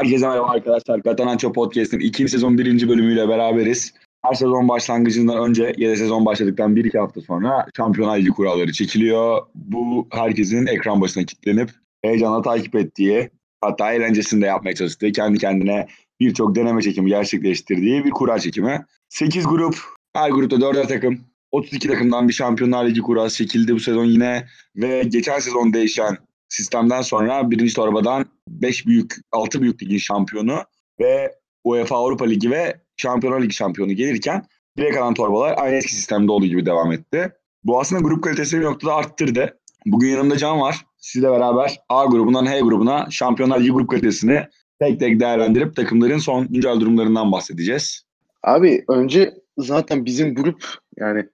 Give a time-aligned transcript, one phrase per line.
[0.00, 1.02] Herkese merhaba arkadaşlar.
[1.02, 3.94] Katananço Podcast'in ikinci sezon birinci bölümüyle beraberiz.
[4.24, 8.72] Her sezon başlangıcından önce ya da sezon başladıktan bir iki hafta sonra Şampiyonlar Ligi kuralları
[8.72, 9.42] çekiliyor.
[9.54, 11.70] Bu herkesin ekran başına kilitlenip
[12.02, 15.86] heyecanla takip ettiği, hatta eğlencesini de yapmaya çalıştığı, kendi kendine
[16.20, 18.84] birçok deneme çekimi gerçekleştirdiği bir kura çekimi.
[19.08, 19.76] 8 grup,
[20.12, 21.20] her grupta 4'er takım.
[21.52, 24.46] 32 takımdan bir Şampiyonlar Ligi kurası çekildi bu sezon yine
[24.76, 26.16] ve geçen sezon değişen
[26.50, 30.58] sistemden sonra birinci torbadan 5 büyük, 6 büyük ligin şampiyonu
[31.00, 34.46] ve UEFA Avrupa Ligi ve Şampiyonlar Ligi şampiyonu gelirken
[34.78, 37.32] direkt kalan torbalar aynı eski sistemde olduğu gibi devam etti.
[37.64, 39.58] Bu aslında grup kalitesini bir noktada arttırdı.
[39.86, 40.84] Bugün yanımda Can var.
[40.98, 44.46] Sizle beraber A grubundan H grubuna Şampiyonlar Ligi grup kalitesini
[44.80, 48.02] tek tek değerlendirip takımların son güncel durumlarından bahsedeceğiz.
[48.42, 50.64] Abi önce zaten bizim grup
[50.96, 51.28] yani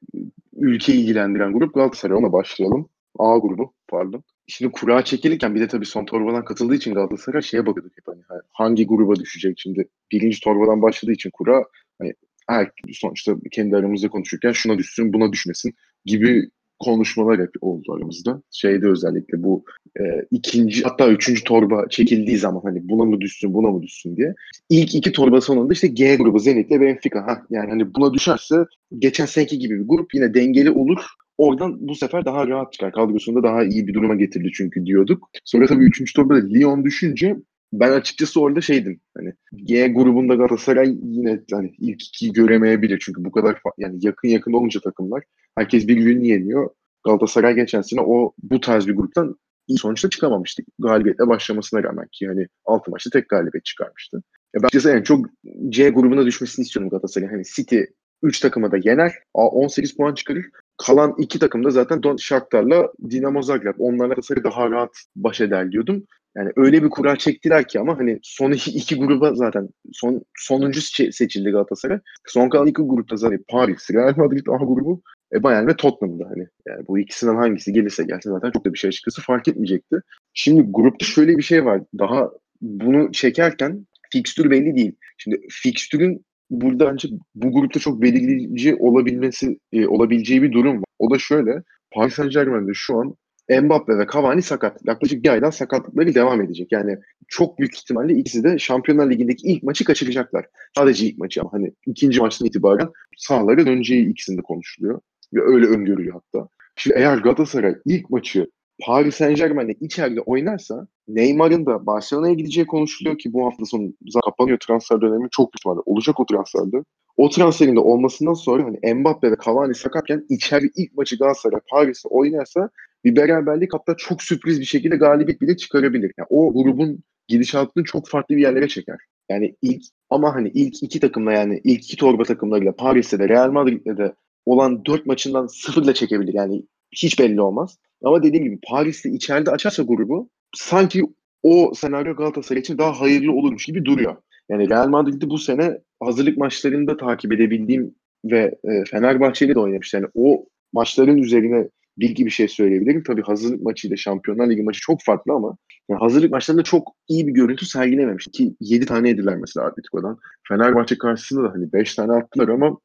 [0.56, 2.88] ülkeyi ilgilendiren grup Galatasaray ona başlayalım.
[3.18, 4.22] A grubu pardon.
[4.46, 8.22] Şimdi kura çekilirken bir de tabii son torbadan katıldığı için Galatasaray şeye bakıyorduk hep hani
[8.52, 11.64] hangi gruba düşecek şimdi birinci torbadan başladığı için kura
[11.98, 12.14] hani
[12.48, 18.42] her sonuçta kendi aramızda konuşurken şuna düşsün buna düşmesin gibi konuşmalar hep oldu aramızda.
[18.50, 19.64] Şeyde özellikle bu
[20.00, 24.34] e, ikinci hatta üçüncü torba çekildiği zaman hani buna mı düşsün buna mı düşsün diye.
[24.70, 27.26] İlk iki torba sonunda işte G grubu Zenit ile Benfica.
[27.26, 28.56] Ha, yani hani buna düşerse
[28.98, 31.04] geçen seneki gibi bir grup yine dengeli olur.
[31.38, 32.92] Oradan bu sefer daha rahat çıkar.
[32.92, 35.28] Kadrosunda daha iyi bir duruma getirdi çünkü diyorduk.
[35.44, 37.36] Sonra tabii üçüncü torbada Lyon düşünce
[37.72, 39.00] ben açıkçası orada şeydim.
[39.16, 43.02] Hani G grubunda Galatasaray yine hani ilk iki göremeyebilir.
[43.04, 45.22] Çünkü bu kadar yani yakın yakın olunca takımlar
[45.58, 46.70] herkes birbirini yeniyor.
[47.04, 50.62] Galatasaray geçen sene o bu tarz bir gruptan iyi sonuçta çıkamamıştı.
[50.78, 54.16] Galibiyetle başlamasına rağmen ki hani altı maçta tek galibiyet çıkarmıştı.
[54.54, 55.26] Ya ben açıkçası en çok
[55.68, 57.28] C grubuna düşmesini istiyorum Galatasaray.
[57.28, 57.80] Hani City
[58.22, 59.12] 3 takıma da yener.
[59.34, 60.44] 18 puan çıkarır.
[60.76, 63.74] Kalan iki takım da zaten Don Shakhtar'la Dinamo Zagreb.
[63.78, 66.06] Onlarla Galatasaray daha rahat baş eder diyordum.
[66.36, 70.80] Yani öyle bir kura çektiler ki ama hani son iki, iki gruba zaten son sonuncu
[71.12, 71.98] seçildi Galatasaray.
[72.26, 75.02] Son kalan iki grupta zaten Paris, Real Madrid A grubu
[75.32, 76.46] e, Bayern ve Tottenham'da hani.
[76.66, 79.96] Yani bu ikisinden hangisi gelirse gelse zaten çok da bir şey açıkçası fark etmeyecekti.
[80.34, 81.82] Şimdi grupta şöyle bir şey var.
[81.98, 84.92] Daha bunu çekerken fikstür belli değil.
[85.18, 90.84] Şimdi fikstürün burada bence bu grupta çok belirleyici olabilmesi e, olabileceği bir durum var.
[90.98, 91.62] O da şöyle.
[91.92, 93.14] Paris Saint Germain'de şu an
[93.50, 94.86] Mbappe ve Cavani sakat.
[94.86, 96.72] Yaklaşık bir aydan sakatlıkları devam edecek.
[96.72, 96.96] Yani
[97.28, 100.46] çok büyük ihtimalle ikisi de Şampiyonlar Ligi'ndeki ilk maçı kaçıracaklar.
[100.76, 105.00] Sadece ilk maçı ama hani ikinci maçtan itibaren sahalara döneceği ikisinde konuşuluyor.
[105.34, 106.48] Ve öyle öngörülüyor hatta.
[106.76, 108.46] Şimdi eğer Galatasaray ilk maçı
[108.80, 113.92] Paris Saint Germain'de içeride oynarsa Neymar'ın da Barcelona'ya gideceği konuşuluyor ki bu hafta sonu
[114.24, 116.82] kapanıyor transfer dönemi çok ihtimalle olacak o transferde.
[117.16, 122.08] O transferin de olmasından sonra hani Mbappe ve Cavani sakatken içeri ilk maçı Galatasaray Paris'te
[122.08, 122.70] oynarsa
[123.04, 126.12] bir beraberlik hatta çok sürpriz bir şekilde galibiyet bile çıkarabilir.
[126.18, 128.98] Yani o grubun gidişatını çok farklı bir yerlere çeker.
[129.30, 133.50] Yani ilk ama hani ilk iki takımla yani ilk iki torba takımlarıyla Paris'te de Real
[133.50, 134.14] Madrid'de de
[134.46, 136.34] olan dört maçından sıfırla çekebilir.
[136.34, 136.62] Yani
[136.92, 137.78] hiç belli olmaz.
[138.04, 141.02] Ama dediğim gibi Paris'te içeride açarsa grubu sanki
[141.42, 144.16] o senaryo Galatasaray için daha hayırlı olurmuş gibi duruyor.
[144.48, 149.94] Yani Real Madrid'i bu sene hazırlık maçlarında takip edebildiğim ve e, Fenerbahçe'yle de oynamış.
[149.94, 151.68] Yani o maçların üzerine
[151.98, 153.02] bilgi bir şey söyleyebilirim.
[153.02, 155.56] Tabii hazırlık maçıyla Şampiyonlar Ligi maçı çok farklı ama
[155.88, 158.26] yani hazırlık maçlarında çok iyi bir görüntü sergilememiş.
[158.32, 160.18] Ki 7 tane yediler mesela Atletico'dan.
[160.48, 162.78] Fenerbahçe karşısında da hani 5 tane attılar ama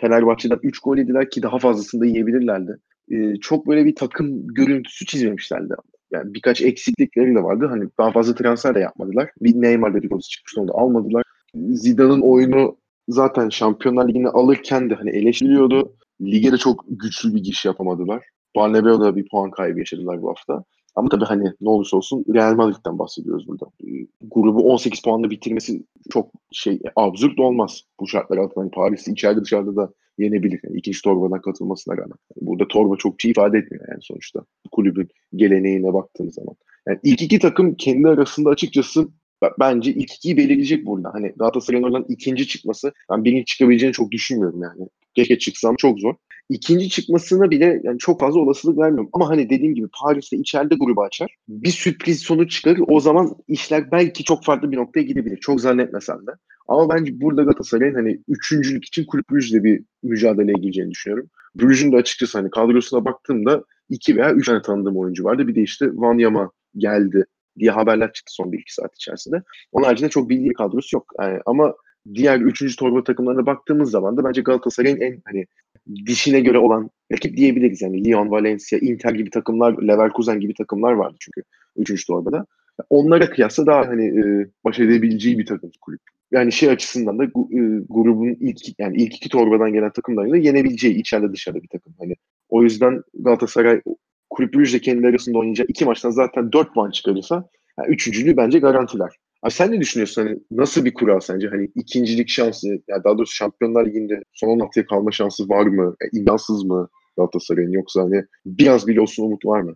[0.00, 2.78] Fenerbahçe'den 3 gol yediler ki daha fazlasını da yiyebilirlerdi.
[3.10, 5.74] Ee, çok böyle bir takım görüntüsü çizmemişlerdi.
[6.10, 7.66] Yani birkaç eksiklikleri de vardı.
[7.70, 9.30] Hani daha fazla transfer de yapmadılar.
[9.40, 11.22] Bir Neymar dedikodusu çıkmıştı onu da almadılar.
[11.54, 12.76] Zidane'ın oyunu
[13.08, 15.96] zaten Şampiyonlar Ligi'ni alırken de hani eleştiriliyordu.
[16.20, 18.24] Lige de çok güçlü bir giriş yapamadılar.
[18.56, 20.64] Barnebeo'da bir puan kaybı yaşadılar bu hafta.
[20.94, 23.66] Ama tabii hani ne olursa olsun Real Madrid'den bahsediyoruz burada.
[24.20, 28.60] Grubu 18 puanla bitirmesi çok şey absürt olmaz bu şartlar altında.
[28.60, 30.60] Hani Paris'i içeride dışarıda da yenebilir.
[30.64, 32.18] Yani ikinci torbadan katılmasına rağmen.
[32.36, 34.40] Yani burada torba çok şey ifade etmiyor yani sonuçta.
[34.72, 36.56] Kulübün geleneğine baktığım zaman.
[36.88, 39.08] Yani ilk iki takım kendi arasında açıkçası
[39.60, 41.14] bence ilk ikiyi belirleyecek burada.
[41.14, 44.88] Hani Galatasaray'ın oradan ikinci çıkması ben birinci çıkabileceğini çok düşünmüyorum yani.
[45.14, 46.14] Keşke çıksam çok zor.
[46.48, 49.10] İkinci çıkmasına bile yani çok fazla olasılık vermiyorum.
[49.12, 51.36] Ama hani dediğim gibi Paris'te içeride grubu açar.
[51.48, 52.80] Bir sürpriz sonuç çıkarır.
[52.88, 55.36] O zaman işler belki çok farklı bir noktaya gidebilir.
[55.36, 56.30] Çok zannetmesem de.
[56.68, 61.30] Ama bence burada Galatasaray'ın hani üçüncülük için kulüp Brugge'le bir mücadeleye gireceğini düşünüyorum.
[61.54, 65.48] Brugge'ün de açıkçası hani kadrosuna baktığımda iki veya üç tane tanıdığım oyuncu vardı.
[65.48, 67.24] Bir de işte Van Yama geldi
[67.58, 69.42] diye haberler çıktı son bir iki saat içerisinde.
[69.72, 71.12] Onun haricinde çok bildiği kadrosu yok.
[71.20, 71.74] Yani ama
[72.14, 75.46] diğer üçüncü torba takımlarına baktığımız zaman da bence Galatasaray'ın en hani
[76.06, 77.82] dişine göre olan rakip diyebiliriz.
[77.82, 81.42] Yani Lyon, Valencia, Inter gibi takımlar, Leverkusen gibi takımlar vardı çünkü
[81.76, 82.46] üçüncü torbada.
[82.90, 86.00] Onlara kıyasla daha hani e, baş edebileceği bir takım kulüp.
[86.32, 87.28] Yani şey açısından da e,
[87.88, 91.94] grubun ilk yani ilk iki torbadan gelen takımlarıyla yenebileceği içeride dışarıda bir takım.
[91.98, 92.14] Hani
[92.48, 93.80] o yüzden Galatasaray
[94.30, 99.10] Kulüp Brugge'le kendi arasında oynayacağı iki maçtan zaten dört puan çıkarırsa yani üçüncülüğü bence garantiler.
[99.42, 100.22] Abi sen ne düşünüyorsun?
[100.22, 101.48] Hani nasıl bir kural sence?
[101.48, 105.96] Hani ikincilik şansı, yani daha doğrusu Şampiyonlar Ligi'nde son 16'ya kalma şansı var mı?
[106.02, 109.74] Yani imkansız mı Galatasaray'ın yoksa hani biraz bile olsun umut var mı?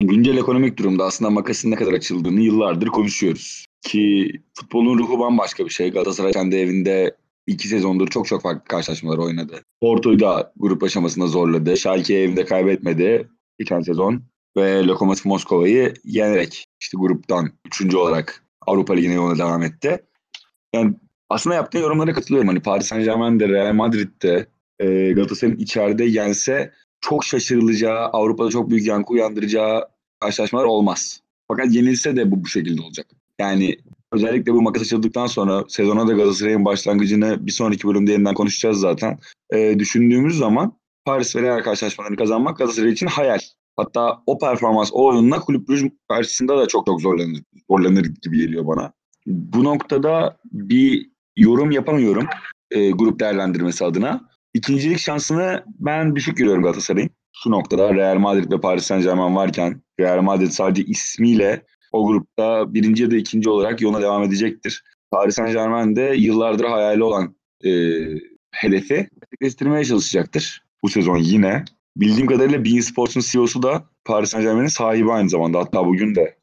[0.00, 3.67] Güncel ekonomik durumda aslında makasın ne kadar açıldığını yıllardır konuşuyoruz.
[3.82, 5.90] Ki futbolun ruhu bambaşka bir şey.
[5.90, 7.16] Galatasaray kendi evinde
[7.46, 9.62] iki sezondur çok çok farklı karşılaşmalar oynadı.
[9.80, 11.76] Porto'yu da grup aşamasında zorladı.
[11.76, 13.28] Schalke'yi evinde kaybetmedi
[13.58, 14.22] geçen sezon.
[14.56, 20.02] Ve Lokomotiv Moskova'yı yenerek işte gruptan üçüncü olarak Avrupa Ligi'ne yoluna devam etti.
[20.74, 20.94] Yani
[21.28, 22.48] aslında yaptığı yorumlara katılıyorum.
[22.48, 24.46] Hani Paris Saint Germain'de, Real Madrid'de
[24.78, 29.88] e, Galatasaray'ın içeride yense çok şaşırılacağı, Avrupa'da çok büyük yankı uyandıracağı
[30.20, 31.22] karşılaşmalar olmaz.
[31.48, 33.06] Fakat yenilse de bu bu şekilde olacak.
[33.40, 33.76] Yani
[34.12, 39.18] özellikle bu makas açıldıktan sonra sezona da Galatasaray'ın başlangıcını bir sonraki bölümde yeniden konuşacağız zaten.
[39.52, 43.38] E, düşündüğümüz zaman Paris ve Real karşılaşmalarını kazanmak Galatasaray için hayal.
[43.76, 48.66] Hatta o performans, o oyunla Kulüp Brugge karşısında da çok çok zorlanır, zorlanır gibi geliyor
[48.66, 48.92] bana.
[49.26, 52.26] Bu noktada bir yorum yapamıyorum
[52.70, 54.28] e, grup değerlendirmesi adına.
[54.54, 57.10] İkincilik şansını ben düşük görüyorum Galatasaray'ın.
[57.32, 61.62] Şu noktada Real Madrid ve Paris Saint Germain varken Real Madrid sadece ismiyle
[61.92, 64.84] o grupta birinci ya da ikinci olarak yoluna devam edecektir.
[65.10, 67.70] Paris Saint Germain de yıllardır hayali olan e,
[68.50, 70.62] hedefi gerçekleştirmeye çalışacaktır.
[70.82, 71.64] Bu sezon yine.
[71.96, 75.58] Bildiğim kadarıyla Bein Sports'un CEO'su da Paris Saint Germain'in sahibi aynı zamanda.
[75.58, 76.38] Hatta bugün de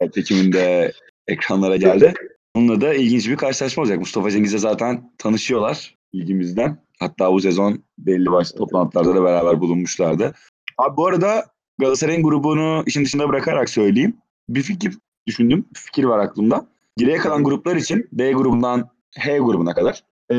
[0.00, 0.92] Ekim'inde
[1.26, 2.14] ekranlara geldi.
[2.54, 3.98] Onunla da ilginç bir karşılaşma olacak.
[3.98, 6.78] Mustafa Cengiz'le zaten tanışıyorlar ilgimizden.
[6.98, 10.34] Hatta bu sezon belli başlı toplantılarda da beraber bulunmuşlardı.
[10.78, 11.46] Abi bu arada
[11.78, 14.16] Galatasaray'ın grubunu işin dışında bırakarak söyleyeyim.
[14.48, 15.64] Bir fikir düşündüm.
[15.74, 16.66] Bir fikir var aklımda.
[16.96, 18.88] Geriye kalan gruplar için B grubundan
[19.18, 20.04] H grubuna kadar.
[20.30, 20.34] Ee,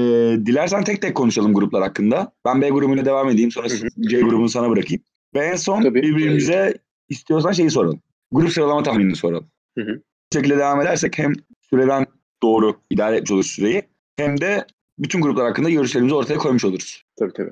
[0.45, 2.31] dilersen tek tek konuşalım gruplar hakkında.
[2.45, 3.51] Ben B grubuyla devam edeyim.
[3.51, 3.67] Sonra
[4.09, 5.03] C grubunu sana bırakayım.
[5.35, 6.01] Ve en son Tabii.
[6.01, 6.73] birbirimize
[7.09, 8.01] istiyorsan şeyi soralım.
[8.31, 9.47] Grup sıralama tahminini soralım.
[9.77, 10.01] Hı hı.
[10.33, 11.33] Bu şekilde devam edersek hem
[11.69, 12.05] süreden
[12.43, 13.83] doğru idare etmiş oluruz süreyi
[14.17, 14.65] hem de
[14.99, 17.03] bütün gruplar hakkında görüşlerimizi ortaya koymuş oluruz.
[17.19, 17.51] Tabii tabii.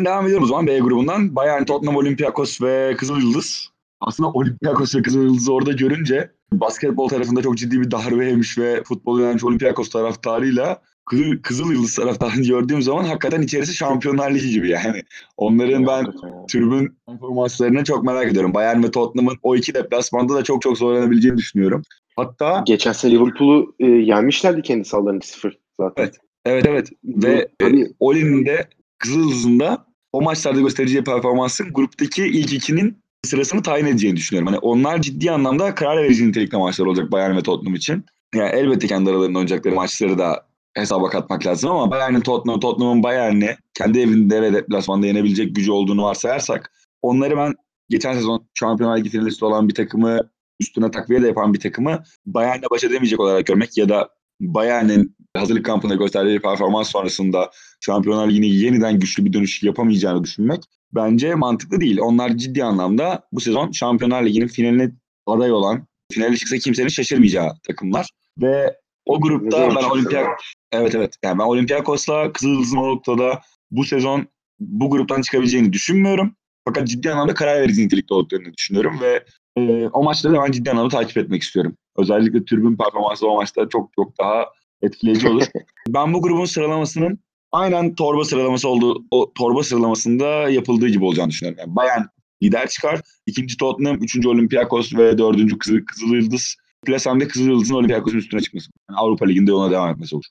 [0.00, 1.36] Devam ediyoruz o zaman B grubundan.
[1.36, 3.71] Bayern, Tottenham, Olympiakos ve Kızıl Yıldız.
[4.02, 8.82] Aslında Olympiakos ve Kızıl Yıldız'ı orada görünce basketbol tarafında çok ciddi bir darbe yemiş ve
[8.82, 14.70] futbol öğrenci Olympiakos taraftarıyla Kızıl, Kızıl Yıldız taraftarını gördüğüm zaman hakikaten içerisi Şampiyonlar Ligi gibi
[14.70, 15.02] yani.
[15.36, 16.06] Onların ben
[16.48, 18.54] tribün performanslarını çok merak ediyorum.
[18.54, 21.82] Bayern ve Tottenham'ın o iki deplasmanda da çok çok zorlanabileceğini düşünüyorum.
[22.16, 26.02] Hatta Geçen sene Liverpool'u e, yenmişlerdi kendi sahalarında 2-0 zaten.
[26.02, 26.16] Evet.
[26.44, 32.52] evet evet ve e, Oli'nin de Kızıl Yıldız'ın da o maçlarda göstereceği performansın gruptaki ilk
[32.52, 34.46] ikinin sırasını tayin edeceğini düşünüyorum.
[34.46, 38.04] Hani onlar ciddi anlamda karar verici nitelikte maçlar olacak Bayern ve Tottenham için.
[38.34, 43.56] Yani elbette kendi aralarında oynayacakları maçları da hesaba katmak lazım ama Bayern'in Tottenham, Tottenham'ın Bayern'i
[43.74, 46.72] kendi evinde ve deplasmanda yenebilecek gücü olduğunu varsayarsak
[47.02, 47.54] onları ben
[47.88, 50.20] geçen sezon Şampiyonlar Ligi finalisti olan bir takımı
[50.60, 54.08] üstüne takviye de yapan bir takımı Bayern'le baş edemeyecek olarak görmek ya da
[54.40, 57.50] Bayern'in hazırlık kampında gösterdiği performans sonrasında
[57.80, 61.98] Şampiyonlar Ligi'ne yeniden güçlü bir dönüş yapamayacağını düşünmek bence mantıklı değil.
[62.00, 64.92] Onlar ciddi anlamda bu sezon Şampiyonlar Ligi'nin finaline
[65.26, 68.08] aday olan, finale çıksa kimsenin şaşırmayacağı takımlar.
[68.38, 68.76] Ve
[69.06, 70.36] o grupta ben Olimpiyak da.
[70.72, 74.26] evet evet yani ben Olympiakos'la Kızıldız'ın o noktada bu sezon
[74.60, 76.36] bu gruptan çıkabileceğini düşünmüyorum.
[76.64, 79.24] Fakat ciddi anlamda karar verici nitelikte olduklarını düşünüyorum ve
[79.56, 81.76] e, o maçları da ben ciddi anlamda takip etmek istiyorum.
[81.96, 84.46] Özellikle tribün performansı o maçta çok çok daha
[84.82, 85.44] etkileyici olur.
[85.88, 87.18] ben bu grubun sıralamasının
[87.52, 91.58] aynen torba sıralaması olduğu o torba sıralamasında yapıldığı gibi olacağını düşünüyorum.
[91.60, 92.02] Yani Bayern
[92.42, 93.00] lider çıkar.
[93.26, 96.56] ikinci Tottenham, üçüncü Olympiakos ve dördüncü Kızıl, Kızıl Yıldız.
[96.86, 98.70] Plasemde Kızıl Yıldız'ın Olympiakos'un üstüne çıkması.
[98.90, 100.24] Yani Avrupa Ligi'nde yoluna devam etmesi olur.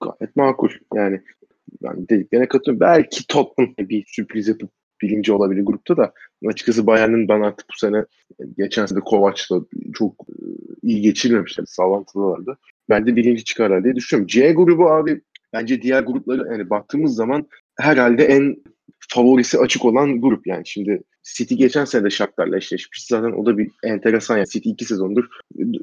[0.00, 0.68] Gayet makul.
[0.94, 1.20] Yani
[1.82, 2.80] ben dediklerine katılıyorum.
[2.80, 4.70] Belki Tottenham bir sürpriz yapıp
[5.02, 6.12] birinci olabilir grupta da
[6.48, 8.04] açıkçası Bayern'in ben artık bu sene
[8.58, 9.60] geçen sene Kovac'la
[9.94, 10.34] çok e,
[10.82, 11.64] iyi geçirmemişler.
[11.68, 12.58] Sallantılılardı.
[12.88, 14.26] Ben de birinci çıkarlar diye düşünüyorum.
[14.26, 15.20] C grubu abi
[15.52, 17.46] bence diğer grupları yani baktığımız zaman
[17.78, 18.56] herhalde en
[19.08, 20.62] favorisi açık olan grup yani.
[20.66, 23.06] Şimdi City geçen sene de Shakhtar'la eşleşmiş.
[23.06, 24.48] Zaten o da bir enteresan yani.
[24.48, 25.24] City iki sezondur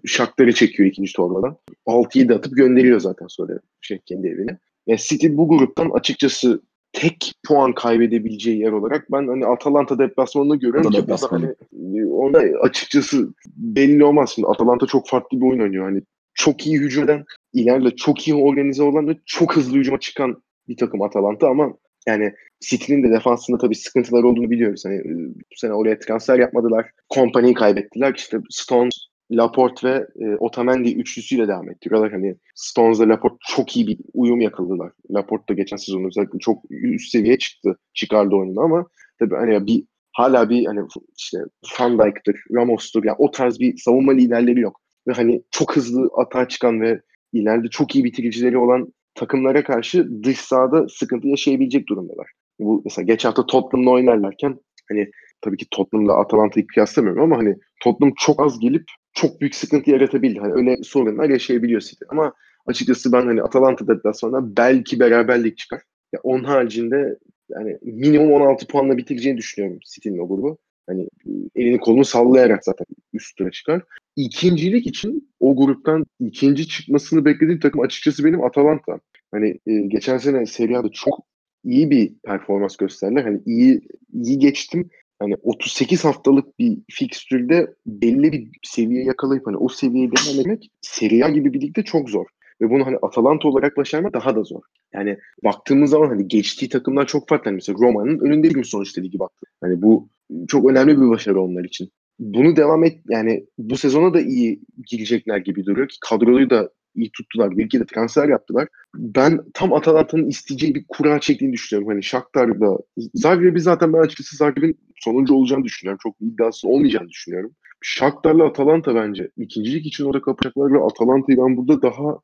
[0.06, 1.58] Shakhtar'ı çekiyor ikinci torbadan.
[1.88, 4.58] 6'yı da atıp gönderiyor zaten sonra şey kendi evine.
[4.88, 6.62] Yani City bu gruptan açıkçası
[6.94, 11.56] tek puan kaybedebileceği yer olarak ben hani Atalanta deplasmanını görüyorum Atalanta deplasmanı.
[11.72, 14.48] hani, ona açıkçası belli olmaz şimdi.
[14.48, 15.86] Atalanta çok farklı bir oyun oynuyor.
[15.86, 16.02] Hani
[16.34, 20.78] çok iyi hücum eden, ileride çok iyi organize olan ve çok hızlı hücuma çıkan bir
[20.78, 21.74] takım Atalanta ama
[22.08, 24.84] yani City'nin de defansında tabii sıkıntılar olduğunu biliyoruz.
[24.86, 26.92] Hani e, bu sene oraya transfer yapmadılar.
[27.10, 28.14] Kompanyayı kaybettiler.
[28.16, 28.94] İşte Stones
[29.32, 32.12] Laporte ve e, Otamendi üçlüsüyle devam ettiriyorlar.
[32.12, 34.92] Hani Stones'la Laporte çok iyi bir uyum yakaladılar.
[35.12, 37.78] Laporte da geçen sezon özellikle çok üst seviye çıktı.
[37.94, 38.88] Çıkardı oyununu ama
[39.20, 40.80] tabii hani bir hala bir hani
[41.18, 41.38] işte
[41.80, 44.82] Van Dijk'tır, Ramos'tur yani o tarz bir savunma liderleri yok.
[45.08, 47.02] Ve hani çok hızlı atağa çıkan ve
[47.34, 52.32] ileride çok iyi bitiricileri olan takımlara karşı dış sahada sıkıntı yaşayabilecek durumdalar.
[52.60, 58.14] Bu mesela geçen hafta Tottenham'la oynarlarken hani tabii ki Tottenham'la Atalanta'yı kıyaslamıyorum ama hani Tottenham
[58.18, 60.40] çok az gelip çok büyük sıkıntı yaratabildi.
[60.40, 62.06] Hani öyle sorunlar yaşayabiliyor City.
[62.10, 62.34] Ama
[62.66, 65.82] açıkçası ben hani Atalanta deplasmanında belki beraberlik çıkar.
[66.14, 67.18] Ya onun haricinde
[67.50, 70.58] yani minimum 16 puanla bitireceğini düşünüyorum City'nin o grubu.
[70.90, 71.08] Hani
[71.56, 73.82] elini kolunu sallayarak zaten üst tura çıkar.
[74.16, 79.00] İkincilik için o gruptan ikinci çıkmasını beklediğim takım açıkçası benim Atalanta.
[79.32, 81.20] Hani e, geçen sene Serie A'da çok
[81.64, 83.24] iyi bir performans gösterdiler.
[83.24, 83.82] Hani iyi
[84.14, 84.90] iyi geçtim.
[85.20, 91.24] Hani 38 haftalık bir fikstürde belli bir seviye yakalayıp hani o seviyeye devam etmek Serie
[91.24, 92.26] A gibi bir ligde çok zor.
[92.62, 94.62] Ve bunu hani Atalanta olarak başarmak daha da zor.
[94.94, 97.50] Yani baktığımız zaman hani geçtiği takımlar çok farklı.
[97.50, 99.48] Hani mesela Roma'nın önünde bir sonuçta ligi baktı.
[99.62, 100.10] Hani bu
[100.48, 101.90] çok önemli bir başarı onlar için.
[102.20, 107.12] Bunu devam et yani bu sezona da iyi girecekler gibi duruyor ki kadroyu da iyi
[107.12, 107.58] tuttular.
[107.58, 108.68] Bir de transfer yaptılar.
[108.96, 111.90] Ben tam Atalanta'nın isteyeceği bir kura çektiğini düşünüyorum.
[111.90, 112.78] Hani Shakhtar'da
[113.14, 116.00] Zagreb'i zaten ben açıkçası Zagreb'in sonuncu olacağını düşünüyorum.
[116.04, 117.52] Çok iddiası olmayacağını düşünüyorum.
[117.82, 122.20] Shakhtar'la Atalanta bence ikincilik için orada kapacaklar ve Atalanta'yı ben burada daha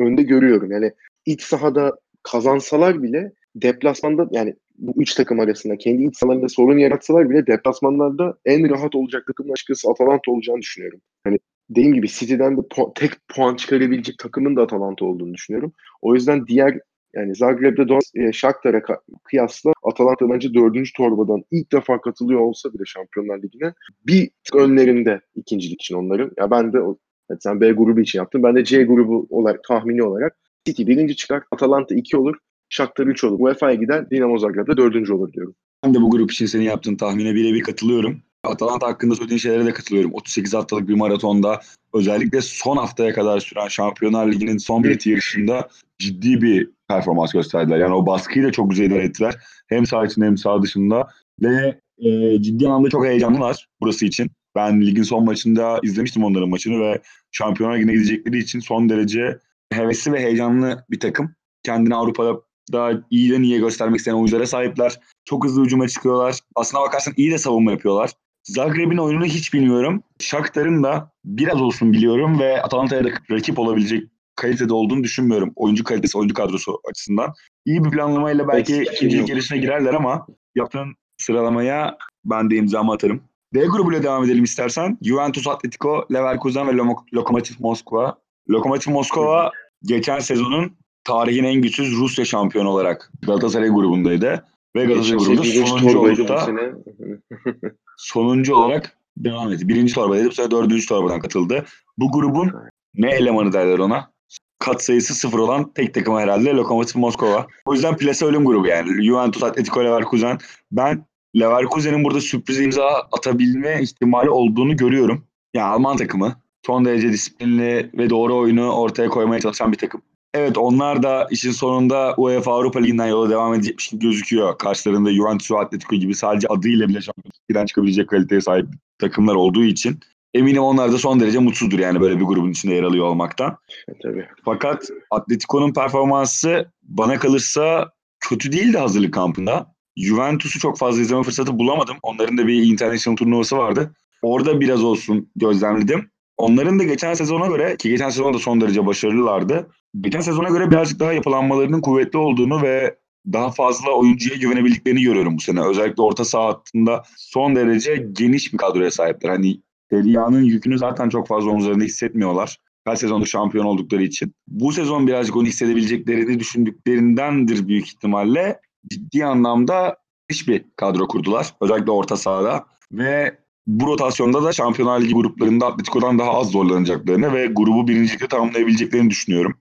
[0.00, 0.72] önde görüyorum.
[0.72, 0.92] Yani
[1.26, 7.30] iç sahada kazansalar bile deplasmanda yani bu üç takım arasında kendi iç sahalarında sorun yaratsalar
[7.30, 11.00] bile deplasmanlarda en rahat olacak takımın açıkçası Atalanta olacağını düşünüyorum.
[11.24, 11.38] Hani
[11.70, 15.72] dediğim gibi City'den de pu- tek puan çıkarabilecek takımın da Atalanta olduğunu düşünüyorum.
[16.02, 16.78] O yüzden diğer
[17.14, 18.82] yani Zagreb'de Don e, Shakhtar'a
[19.24, 23.72] kıyasla Atalanta bence dördüncü torbadan ilk defa katılıyor olsa bile Şampiyonlar Ligi'ne
[24.06, 26.30] bir önlerinde ikincilik için onların.
[26.38, 26.98] Ya ben de o,
[27.30, 28.42] evet sen B grubu için yaptım.
[28.42, 32.36] Ben de C grubu olarak tahmini olarak City birinci çıkar, Atalanta iki olur,
[32.68, 33.36] Shakhtar 3 olur.
[33.40, 35.54] UEFA'ya gider, Dinamo Zagreb'de dördüncü olur diyorum.
[35.84, 38.22] Ben de bu grup için senin yaptığın tahmine birebir katılıyorum.
[38.44, 40.14] Atalanta hakkında söylediğin şeylere de katılıyorum.
[40.14, 41.60] 38 haftalık bir maratonda
[41.94, 45.68] özellikle son haftaya kadar süren Şampiyonlar Ligi'nin son bir yarışında
[45.98, 47.78] ciddi bir performans gösterdiler.
[47.78, 49.34] Yani o baskıyı da çok güzel idare ettiler.
[49.66, 51.08] Hem sağ içinde hem sağ dışında.
[51.42, 54.30] Ve e, ciddi anlamda çok heyecanlılar burası için.
[54.56, 59.38] Ben ligin son maçında izlemiştim onların maçını ve Şampiyonlar Ligi'ne gidecekleri için son derece
[59.72, 61.34] hevesli ve heyecanlı bir takım.
[61.62, 62.40] Kendini Avrupa'da
[62.72, 65.00] daha iyi de niye göstermek isteyen oyunculara sahipler.
[65.24, 66.38] Çok hızlı hücuma çıkıyorlar.
[66.54, 68.10] Aslına bakarsan iyi de savunma yapıyorlar.
[68.44, 70.02] Zagreb'in oyununu hiç bilmiyorum.
[70.18, 74.04] Shakhtar'ın da biraz olsun biliyorum ve Atalanta'ya da rakip olabilecek
[74.36, 75.52] kalitede olduğunu düşünmüyorum.
[75.56, 77.34] Oyuncu kalitesi, oyuncu kadrosu açısından.
[77.66, 83.22] İyi bir planlamayla belki Eksik ikinci yarışına girerler ama yaptığın sıralamaya ben de imzamı atarım.
[83.54, 84.98] D grubuyla devam edelim istersen.
[85.02, 86.72] Juventus, Atletico, Leverkusen ve
[87.14, 88.18] Lokomotiv Moskova.
[88.50, 89.50] Lokomotiv Moskova
[89.82, 94.44] geçen sezonun tarihin en güçsüz Rusya şampiyonu olarak Galatasaray grubundaydı.
[94.76, 96.46] Ve Galatasaray grubunda sonuncu olup da
[97.96, 99.68] sonuncu olarak devam etti.
[99.68, 100.28] Birinci torbadaydı.
[100.28, 101.64] Bu sefer dördüncü torbadan katıldı.
[101.98, 102.52] Bu grubun
[102.94, 104.10] ne elemanı derler ona?
[104.58, 107.46] Kat sayısı sıfır olan tek takım herhalde Lokomotiv Moskova.
[107.64, 109.04] O yüzden plase ölüm grubu yani.
[109.04, 110.38] Juventus, Atletico, Leverkusen.
[110.72, 111.04] Ben
[111.36, 115.24] Leverkusen'in burada sürpriz imza atabilme ihtimali olduğunu görüyorum.
[115.54, 116.36] Yani Alman takımı.
[116.66, 120.02] Son derece disiplinli ve doğru oyunu ortaya koymaya çalışan bir takım.
[120.34, 124.58] Evet onlar da işin sonunda UEFA Avrupa Ligi'nden yola devam edecekmiş gibi gözüküyor.
[124.58, 128.66] Karşılarında Juventus ve Atletico gibi sadece adıyla bile Şampiyonlar Ligi'den çıkabilecek kaliteye sahip
[128.98, 130.00] takımlar olduğu için
[130.34, 133.56] eminim onlar da son derece mutsuzdur yani böyle bir grubun içinde yer alıyor olmaktan.
[134.02, 134.26] Tabii.
[134.44, 139.74] Fakat Atletico'nun performansı bana kalırsa kötü değildi hazırlık kampında.
[140.00, 141.96] Juventus'u çok fazla izleme fırsatı bulamadım.
[142.02, 143.94] Onların da bir international turnuvası vardı.
[144.22, 146.10] Orada biraz olsun gözlemledim.
[146.36, 149.70] Onların da geçen sezona göre ki geçen sezon da son derece başarılılardı.
[150.00, 152.96] Geçen sezona göre birazcık daha yapılanmalarının kuvvetli olduğunu ve
[153.32, 155.66] daha fazla oyuncuya güvenebildiklerini görüyorum bu sene.
[155.66, 159.30] Özellikle orta saha hattında son derece geniş bir kadroya sahipler.
[159.30, 162.56] Hani Serie yükünü zaten çok fazla omuzlarında hissetmiyorlar.
[162.84, 164.34] Her sezonda şampiyon oldukları için.
[164.48, 168.60] Bu sezon birazcık onu hissedebileceklerini düşündüklerindendir büyük ihtimalle.
[168.88, 169.96] Ciddi anlamda
[170.30, 171.54] hiçbir kadro kurdular.
[171.60, 172.66] Özellikle orta sahada.
[172.92, 179.10] Ve bu rotasyonda da Şampiyonlar Ligi gruplarında Atletico'dan daha az zorlanacaklarını ve grubu birincilikle tamamlayabileceklerini
[179.10, 179.54] düşünüyorum.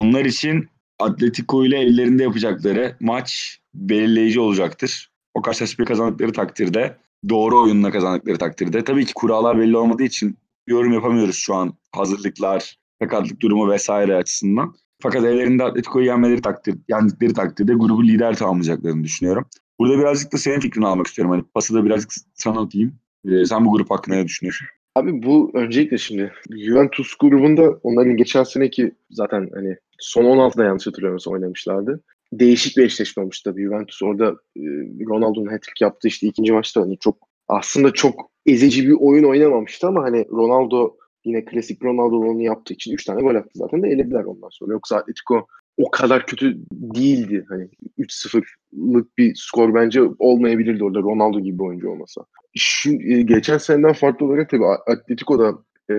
[0.00, 0.68] Onlar için
[0.98, 5.10] Atletico ile ellerinde yapacakları maç belirleyici olacaktır.
[5.34, 6.96] O karşılaşmayı kazandıkları takdirde,
[7.28, 8.84] doğru oyunla kazandıkları takdirde.
[8.84, 14.74] Tabii ki kurallar belli olmadığı için yorum yapamıyoruz şu an hazırlıklar, sakatlık durumu vesaire açısından.
[15.02, 19.44] Fakat ellerinde Atletico'yu yenmeleri takdir, yendikleri takdirde grubu lider tamamlayacaklarını düşünüyorum.
[19.78, 21.32] Burada birazcık da senin fikrini almak istiyorum.
[21.32, 22.94] Hani pası da birazcık sana atayım.
[23.28, 24.66] Ee, sen bu grup hakkında ne düşünüyorsun?
[24.94, 31.34] Abi bu öncelikle şimdi Juventus grubunda onların geçen seneki zaten hani son 16'da yanlış hatırlamıyorsam
[31.34, 32.00] oynamışlardı.
[32.32, 33.62] Değişik bir eşleşme olmuş tabii.
[33.62, 34.62] Juventus orada e,
[35.08, 37.16] Ronaldo'nun hat-trick yaptığı işte ikinci maçta hani çok
[37.48, 43.04] aslında çok ezici bir oyun oynamamıştı ama hani Ronaldo yine klasik Ronaldo'nun yaptığı için 3
[43.04, 44.72] tane gol attı zaten de elediler ondan sonra.
[44.72, 47.44] Yoksa Atletico o kadar kötü değildi.
[47.48, 52.22] Hani 3-0'lık bir skor bence olmayabilirdi orada Ronaldo gibi bir oyuncu olmasa.
[52.56, 55.58] Şu, e, geçen seneden farklı olarak tabii Atletico da
[55.90, 55.96] e,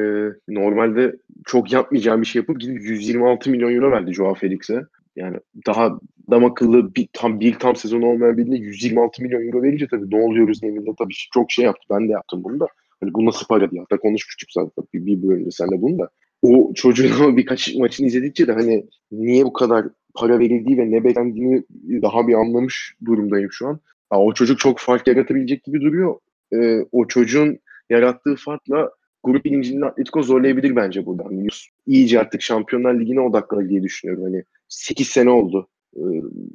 [0.48, 1.15] normalde
[1.46, 4.82] çok yapmayacağım bir şey yapıp gidip 126 milyon euro verdi Joao Felix'e.
[5.15, 5.38] Yani
[5.68, 6.00] daha
[6.32, 10.25] dam akıllı bir tam bir tam sezon olmayan birine 126 milyon euro verince tabii ne
[10.25, 11.84] oluyoruz evinde tabii çok şey yaptı.
[11.89, 12.65] Ben de yaptım bunu da.
[13.04, 13.82] Hani bu nasıl para diye.
[13.82, 16.10] Hatta konuşmuştuk zaten bir, bir bölümde senle bunu da.
[16.42, 21.04] O çocuğun ama birkaç maçını izledikçe de hani niye bu kadar para verildiği ve ne
[21.04, 21.64] beklendiğini
[22.02, 23.80] daha bir anlamış durumdayım şu an.
[24.10, 26.16] Ha, o çocuk çok fark yaratabilecek gibi duruyor.
[26.54, 28.92] Ee, o çocuğun yarattığı farkla
[29.24, 31.26] grup birinciliğinin Atletico zorlayabilir bence burada.
[31.26, 31.48] Hani
[31.88, 34.24] iyice artık Şampiyonlar Ligi'ne odaklanır diye düşünüyorum.
[34.24, 35.68] Hani 8 sene oldu.
[35.98, 36.02] Ee,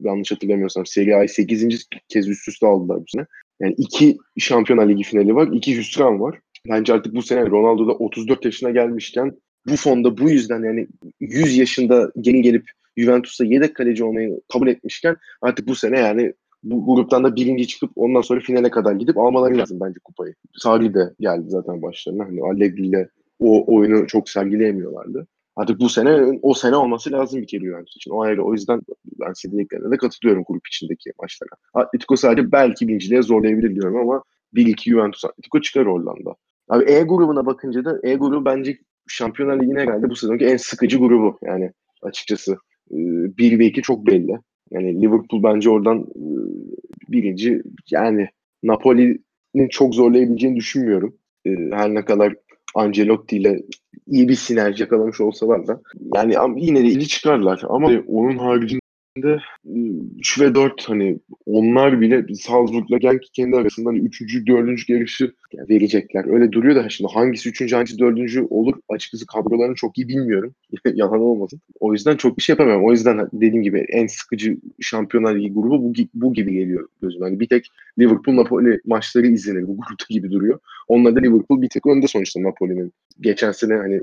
[0.01, 1.89] yanlış hatırlamıyorsam Serie A 8.
[2.09, 3.27] kez üst üste aldılar bu sene.
[3.61, 6.39] Yani iki Şampiyonlar Ligi finali var, iki hüsran var.
[6.69, 9.33] Bence artık bu sene Ronaldo da 34 yaşına gelmişken
[9.67, 10.89] bu fonda bu yüzden yani
[11.21, 16.87] 100 yaşında geri gelip Juventus'ta yedek kaleci olmayı kabul etmişken artık bu sene yani bu
[16.87, 20.35] gruptan da birinci çıkıp ondan sonra finale kadar gidip almaları lazım bence kupayı.
[20.55, 22.25] Sarri de geldi zaten başlarına.
[22.25, 25.27] Hani Allegri ile o oyunu çok sergileyemiyorlardı.
[25.59, 28.11] Artık bu sene o sene olması lazım bir kere Juventus için.
[28.11, 28.45] O ayrı.
[28.45, 28.81] O yüzden
[29.21, 31.51] ben dediklerine de katılıyorum grup içindeki maçlara.
[31.75, 34.23] Atletico sadece belki birinciliğe zorlayabilir diyorum ama
[34.55, 36.35] 1-2 Juventus Atletico çıkar Hollanda.
[36.69, 40.99] Abi E grubuna bakınca da E grubu bence Şampiyonlar Ligi'ne geldi bu sezonki en sıkıcı
[40.99, 41.73] grubu yani
[42.03, 42.57] açıkçası.
[42.91, 44.39] 1 ee, ve 2 çok belli.
[44.71, 46.25] Yani Liverpool bence oradan e,
[47.09, 48.29] birinci yani
[48.63, 51.17] Napoli'nin çok zorlayabileceğini düşünmüyorum.
[51.47, 52.35] Ee, her ne kadar
[52.79, 53.63] Ancelotti ile
[54.07, 55.81] iyi bir sinerji yakalamış olsalar da
[56.15, 57.63] yani yine de iyi çıkarlar.
[57.69, 58.81] Ama onun haricinde
[59.23, 59.39] de
[60.19, 64.47] 3 ve 4 hani onlar bile Salzburg'la Genk kendi arasında hani 3.
[64.47, 64.89] 4.
[64.89, 65.33] yarışı
[65.69, 66.25] verecekler.
[66.35, 67.73] Öyle duruyor da şimdi hangisi 3.
[67.73, 68.37] hangisi 4.
[68.51, 70.55] olur açıkçası kadrolarını çok iyi bilmiyorum.
[70.95, 71.61] Yalan olmasın.
[71.81, 72.87] O yüzden çok bir şey yapamıyorum.
[72.87, 77.27] O yüzden dediğim gibi en sıkıcı Şampiyonlar Ligi grubu bu, bu gibi geliyor gözüme.
[77.27, 77.67] Hani bir tek
[77.99, 80.59] Liverpool Napoli maçları izlenir bu grupta gibi duruyor.
[80.89, 82.93] Onunla da Liverpool bir tek önde sonuçta Napoli'nin.
[83.21, 84.01] Geçen sene hani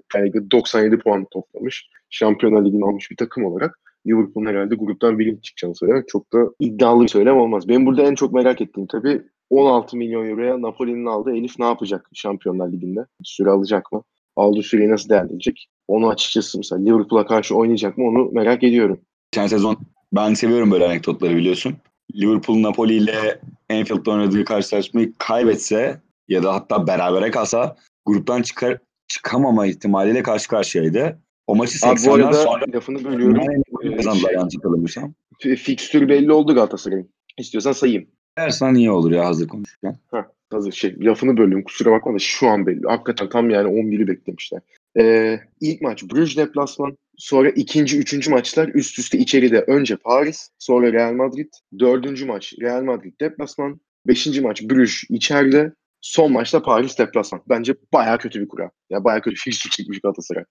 [0.51, 1.89] 97 puan toplamış.
[2.09, 3.79] Şampiyonlar Ligi'ni almış bir takım olarak.
[4.07, 7.67] Liverpool'un herhalde gruptan birinci çıkacağını söylemek çok da iddialı bir söylem olmaz.
[7.67, 12.09] Ben burada en çok merak ettiğim tabii 16 milyon euroya Napoli'nin aldığı Elif ne yapacak
[12.13, 13.05] Şampiyonlar Ligi'nde?
[13.23, 14.03] Süre alacak mı?
[14.35, 15.67] Aldığı süreyi nasıl değerlendirecek?
[15.87, 18.99] Onu açıkçası mesela Liverpool'a karşı oynayacak mı onu merak ediyorum.
[19.31, 19.77] Geçen sezon
[20.13, 21.75] ben seviyorum böyle anekdotları biliyorsun.
[22.15, 23.39] Liverpool Napoli ile
[23.71, 31.19] Anfield'da oynadığı karşılaşmayı kaybetse ya da hatta berabere kalsa gruptan çıkar çıkamama ihtimaliyle karşı karşıyaydı.
[31.47, 33.63] O maçı 80'den sonra lafını bölüyorum.
[33.91, 35.13] Kazandılar yanlış hatırlamıyorsam.
[35.39, 37.09] Fikstür belli oldu Galatasaray'ın.
[37.37, 38.07] İstiyorsan sayayım.
[38.37, 39.97] Dersen iyi olur ya hazır konuşurken.
[40.11, 42.87] Heh, hazır şey lafını bölüyorum kusura bakma da şu an belli.
[42.87, 44.61] Hakikaten tam yani 11'i beklemişler.
[44.97, 46.97] Ee, ilk maç Bruges deplasman.
[47.17, 49.61] Sonra ikinci, üçüncü maçlar üst üste içeride.
[49.61, 51.53] Önce Paris, sonra Real Madrid.
[51.79, 53.79] Dördüncü maç Real Madrid deplasman.
[54.07, 55.73] Beşinci maç Bruges içeride.
[56.01, 57.41] Son maçta Paris deplasman.
[57.49, 58.71] Bence baya kötü bir kura.
[58.89, 60.43] Ya baya kötü fikstür çıkmış Galatasaray.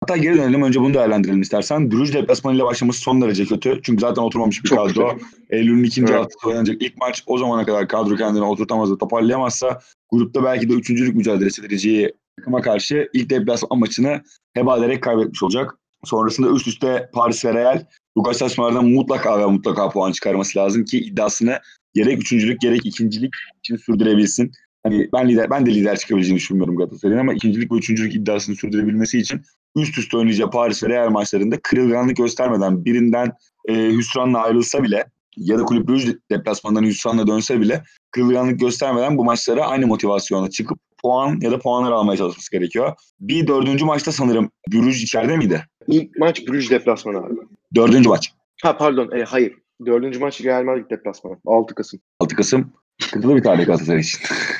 [0.00, 1.90] Hatta geri dönelim önce bunu değerlendirelim istersen.
[1.90, 3.80] Bruges deplasmanıyla başlaması son derece kötü.
[3.82, 5.08] Çünkü zaten oturmamış bir Çok kadro.
[5.08, 5.24] Kötü.
[5.50, 6.22] Eylül'ün ikinci evet.
[6.22, 7.22] haftası oynanacak ilk maç.
[7.26, 12.60] O zamana kadar kadro kendini oturtamaz da toparlayamazsa grupta belki de üçüncülük mücadelesi vereceği takıma
[12.60, 14.22] karşı ilk deplasman maçını
[14.54, 15.76] heba ederek kaybetmiş olacak.
[16.04, 17.84] Sonrasında üst üste Paris ve Real
[18.16, 21.58] bu karşılaşmalardan mutlaka ve mutlaka puan çıkarması lazım ki iddiasını
[21.94, 24.52] gerek üçüncülük gerek ikincilik için sürdürebilsin.
[24.82, 29.18] Hani ben lider ben de lider çıkabileceğini düşünmüyorum Galatasaray'ın ama ikincilik ve üçüncülük iddiasını sürdürebilmesi
[29.18, 29.40] için
[29.76, 33.32] üst üste oynayacağı Paris ve Real maçlarında kırılganlık göstermeden birinden
[33.68, 35.04] e, hüsranla ayrılsa bile
[35.36, 40.78] ya da kulüp Brugge deplasmandan hüsranla dönse bile kırılganlık göstermeden bu maçlara aynı motivasyona çıkıp
[41.02, 42.92] puan ya da puanlar almaya çalışması gerekiyor.
[43.20, 45.64] Bir dördüncü maçta sanırım Brugge içeride miydi?
[45.86, 47.34] İlk maç Brugge deplasmanı abi.
[47.74, 48.32] Dördüncü maç.
[48.62, 49.54] Ha pardon e, hayır.
[49.86, 51.36] Dördüncü maç Real Madrid deplasmanı.
[51.46, 52.00] 6 Kasım.
[52.20, 52.72] 6 Kasım.
[53.00, 54.20] Sıkıntılı bir tarih Galatasaray için.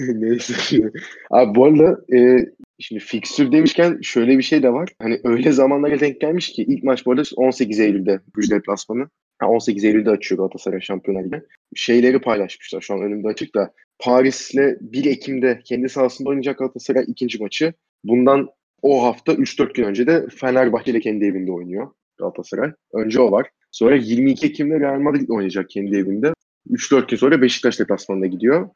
[0.00, 0.90] Neyse.
[1.30, 2.46] Abi bu arada e,
[2.78, 4.88] şimdi fixture demişken şöyle bir şey de var.
[5.02, 9.08] Hani öyle zamanlara denk gelmiş ki ilk maç bu arada 18 Eylül'de Brüj deplasmanı.
[9.38, 11.42] Ha, 18 Eylül'de açıyor Galatasaray Şampiyonlar Ligi.
[11.74, 13.72] Şeyleri paylaşmışlar şu an önümde açık da.
[13.98, 17.72] Paris'le 1 Ekim'de kendi sahasında oynayacak Galatasaray ikinci maçı.
[18.04, 18.48] Bundan
[18.82, 22.72] o hafta 3-4 gün önce de Fenerbahçe ile kendi evinde oynuyor Galatasaray.
[22.92, 23.48] Önce o var.
[23.70, 26.32] Sonra 22 Ekim'de Real Madrid oynayacak kendi evinde.
[26.70, 28.68] 3-4 gün sonra Beşiktaş deplasmanına gidiyor.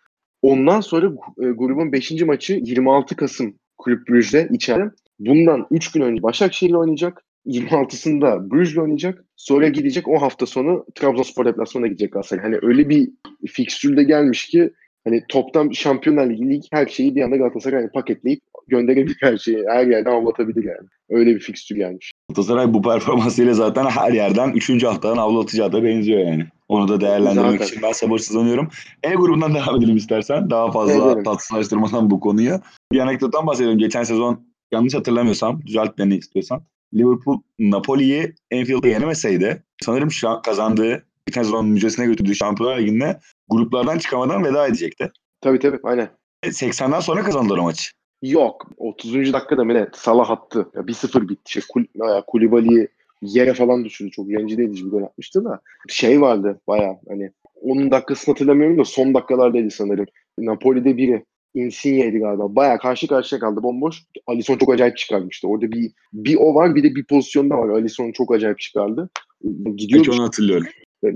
[0.42, 1.06] Ondan sonra
[1.40, 2.22] e, grubun 5.
[2.22, 4.90] maçı 26 Kasım Kulüp Brüj'de içeride.
[5.18, 7.24] Bundan 3 gün önce Başakşehir'le oynayacak.
[7.46, 9.24] 26'sında Brüj'le oynayacak.
[9.36, 12.44] Sonra gidecek o hafta sonu Trabzonspor deplasmanına gidecek Galatasaray.
[12.44, 13.10] Hani öyle bir
[13.46, 14.70] fikstürde gelmiş ki
[15.04, 19.64] hani toptan Şampiyonlar Ligi lig her şeyi bir anda Galatasaray hani paketleyip gönderebilir her şeyi.
[19.68, 20.88] Her yerden avlatabilir yani.
[21.10, 22.12] Öyle bir fikstür gelmiş.
[22.28, 24.84] Galatasaray bu performansıyla zaten her yerden 3.
[24.84, 26.46] haftadan avlatacağı da benziyor yani.
[26.68, 27.66] Onu da değerlendirmek Zaten.
[27.66, 28.68] için ben sabırsızlanıyorum.
[29.02, 30.50] E grubundan devam edelim istersen.
[30.50, 31.24] Daha fazla Edelim.
[31.24, 32.60] tatsızlaştırmadan bu konuyu.
[32.92, 33.78] Bir anekdottan bahsedelim.
[33.78, 34.40] Geçen sezon
[34.72, 36.62] yanlış hatırlamıyorsam, düzelt beni istiyorsan.
[36.94, 44.44] Liverpool Napoli'yi Anfield'da yenemeseydi sanırım şa- kazandığı, geçen sezon mücadesine götürdüğü Şampiyonlar Ligi'nde gruplardan çıkamadan
[44.44, 45.12] veda edecekti.
[45.40, 46.08] Tabii tabii aynen.
[46.42, 47.90] E, 80'den sonra kazandılar o maçı.
[48.22, 48.70] Yok.
[48.76, 49.32] 30.
[49.32, 49.88] dakikada mı ne?
[49.94, 50.68] Salah attı.
[50.74, 51.52] Ya 1-0 bitti.
[51.52, 51.84] Şey, Kul
[52.26, 52.88] Kulibali'yi
[53.22, 54.10] yere falan düşürdü.
[54.10, 55.60] Çok rencide edici bir gol atmıştı da.
[55.88, 57.30] Şey vardı baya hani
[57.62, 60.06] onun dakikasını hatırlamıyorum da son dakikalardaydı sanırım.
[60.38, 61.24] Napoli'de biri
[61.54, 62.56] Insigne'ydi galiba.
[62.56, 64.02] Baya karşı karşıya kaldı bomboş.
[64.26, 65.48] Alisson çok acayip çıkarmıştı.
[65.48, 67.68] Orada bir bir o var bir de bir pozisyonda var.
[67.68, 69.10] Alisson çok acayip çıkardı.
[69.76, 70.04] Gidiyordu.
[70.04, 70.66] Peki onu hatırlıyorum.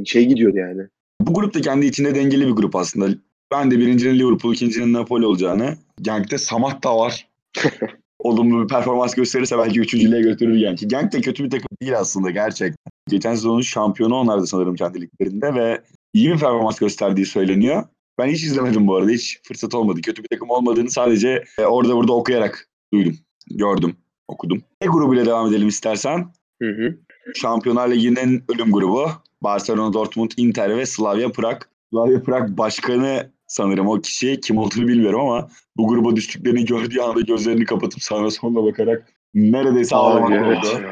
[0.04, 0.82] Şey gidiyordu yani.
[1.20, 3.08] Bu grup da kendi içinde dengeli bir grup aslında.
[3.52, 5.76] Ben de birincinin Liverpool, ikincinin Napoli olacağını.
[6.02, 7.28] Genk'te Samat da var.
[8.18, 10.88] Olumlu bir performans gösterirse belki üçüncülüğe götürür Genk'i.
[10.88, 12.92] Genk de kötü bir takım değil aslında gerçekten.
[13.08, 17.84] Geçen sezonun şampiyonu onlardı sanırım kendi liglerinde ve iyi bir performans gösterdiği söyleniyor.
[18.18, 19.10] Ben hiç izlemedim bu arada.
[19.10, 20.00] Hiç fırsat olmadı.
[20.00, 23.16] Kötü bir takım olmadığını sadece e, orada burada okuyarak duydum.
[23.50, 23.96] Gördüm,
[24.28, 24.62] okudum.
[24.80, 26.32] E grubuyla devam edelim istersen.
[26.62, 26.98] Hı hı.
[27.34, 29.10] Şampiyonlar Ligi'nin ölüm grubu.
[29.42, 31.62] Barcelona, Dortmund, Inter ve Slavia Prag.
[31.92, 34.40] Slavia Prag başkanı sanırım o kişi.
[34.40, 39.96] Kim olduğunu bilmiyorum ama bu gruba düştüklerini gördüğü anda gözlerini kapatıp sağına soluna bakarak neredeyse
[39.96, 40.82] ağlamak evet oldu.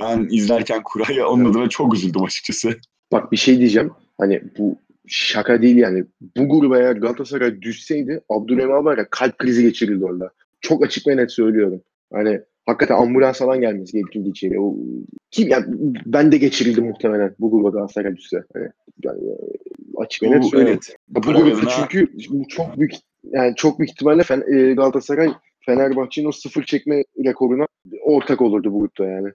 [0.00, 2.76] Ben izlerken Kura'ya onun adına çok üzüldüm açıkçası.
[3.12, 3.90] Bak bir şey diyeceğim.
[4.18, 6.04] Hani bu şaka değil yani.
[6.36, 10.30] Bu gruba eğer Galatasaray düşseydi Abdülhamid var ya kalp krizi geçirirdi orada.
[10.60, 11.80] Çok açık ve net söylüyorum.
[12.12, 14.60] Hani hakikaten ambulans falan gelmesi gerekirdi içeri.
[14.60, 14.76] O,
[15.30, 15.64] kim yani
[16.06, 18.44] ben de geçirildim muhtemelen bu gruba Galatasaray düşse.
[18.54, 18.68] Hani,
[19.04, 19.20] yani,
[19.96, 20.96] açık ve net Bu, evet.
[21.08, 22.92] Bu Prag grupta adına- çünkü bu çok büyük
[23.24, 25.32] yani çok büyük ihtimalle Fen- e, Galatasaray
[25.66, 27.66] Fenerbahçe'nin o sıfır çekme rekoruna
[28.02, 29.28] ortak olurdu bu grupta yani.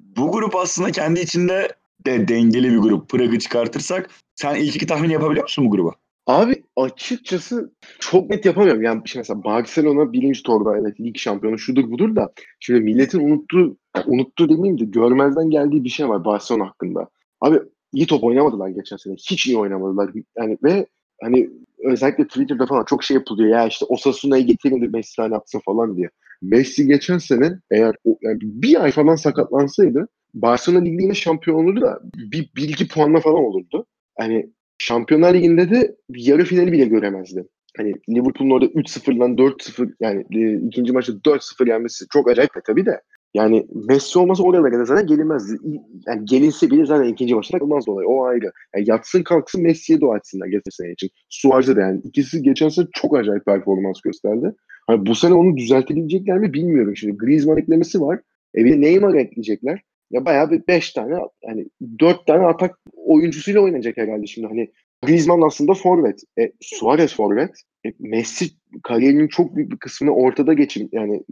[0.00, 1.68] Bu grup aslında kendi içinde
[2.06, 3.08] de dengeli bir grup.
[3.08, 5.92] Prag'ı çıkartırsak sen ilk iki tahmin yapabiliyor musun bu gruba?
[6.26, 8.82] Abi açıkçası çok net yapamıyorum.
[8.82, 13.76] Yani şimdi mesela Barcelona birinci torba evet lig şampiyonu şudur budur da şimdi milletin unuttuğu,
[13.96, 17.08] yani unuttuğu demeyeyim de görmezden geldiği bir şey var Barcelona hakkında.
[17.40, 17.58] Abi
[17.92, 19.14] iyi top oynamadılar geçen sene.
[19.14, 20.10] Hiç iyi oynamadılar.
[20.38, 20.86] Yani ve
[21.22, 21.50] hani
[21.84, 23.50] özellikle Twitter'da falan çok şey yapılıyor.
[23.50, 26.10] Ya işte Osasuna'yı getirin de Messi hani atsın falan diye.
[26.42, 31.80] Messi geçen sene eğer o, yani bir ay falan sakatlansaydı Barcelona Ligi yine şampiyon olurdu
[31.80, 33.86] da bir, iki puanla falan olurdu.
[34.18, 37.48] Hani Şampiyonlar Ligi'nde de yarı finali bile göremezdi.
[37.76, 42.86] Hani Liverpool'un orada 3-0'dan 4-0 yani e, ikinci maçta 4-0 yenmesi çok acayip de tabii
[42.86, 43.00] de.
[43.34, 45.58] Yani Messi olmasa oralara kadar zaten gelinmezdi.
[46.06, 48.04] Yani gelinse bile zaten ikinci maçta takılmaz olay.
[48.08, 48.52] O ayrı.
[48.74, 51.10] Yani yatsın kalksın Messi'ye dua etsinler geçen sene için.
[51.28, 52.00] Suarez'e de yani.
[52.04, 54.54] ikisi geçen sene çok acayip performans gösterdi.
[54.86, 56.96] Hani bu sene onu düzeltebilecekler mi bilmiyorum.
[56.96, 58.20] Şimdi Griezmann eklemesi var.
[58.56, 59.82] E bir de Neymar ekleyecekler.
[60.10, 61.14] Ya bayağı bir 5 tane
[61.46, 61.66] hani
[62.00, 64.46] 4 tane atak oyuncusuyla oynayacak herhalde şimdi.
[64.46, 64.70] Hani
[65.02, 66.22] Griezmann aslında forvet.
[66.38, 67.50] E, Suarez forvet.
[67.86, 68.46] E, Messi
[68.82, 70.92] kariyerinin çok büyük bir kısmını ortada geçirmiş.
[70.92, 71.22] Yani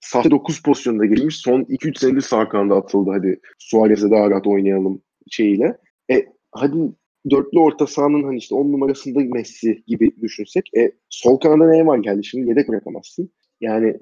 [0.00, 1.36] sahte 9 pozisyonunda geçmiş.
[1.36, 3.10] Son 2-3 senedir sağ kanada atıldı.
[3.10, 5.78] Hadi Suarez'e daha rahat oynayalım şeyiyle.
[6.10, 6.76] E, hadi
[7.30, 10.70] dörtlü orta sahanın hani işte 10 numarasında Messi gibi düşünsek.
[10.76, 12.24] E, sol kanada Neymar geldi.
[12.24, 13.30] Şimdi yedek bırakamazsın.
[13.60, 13.96] Yani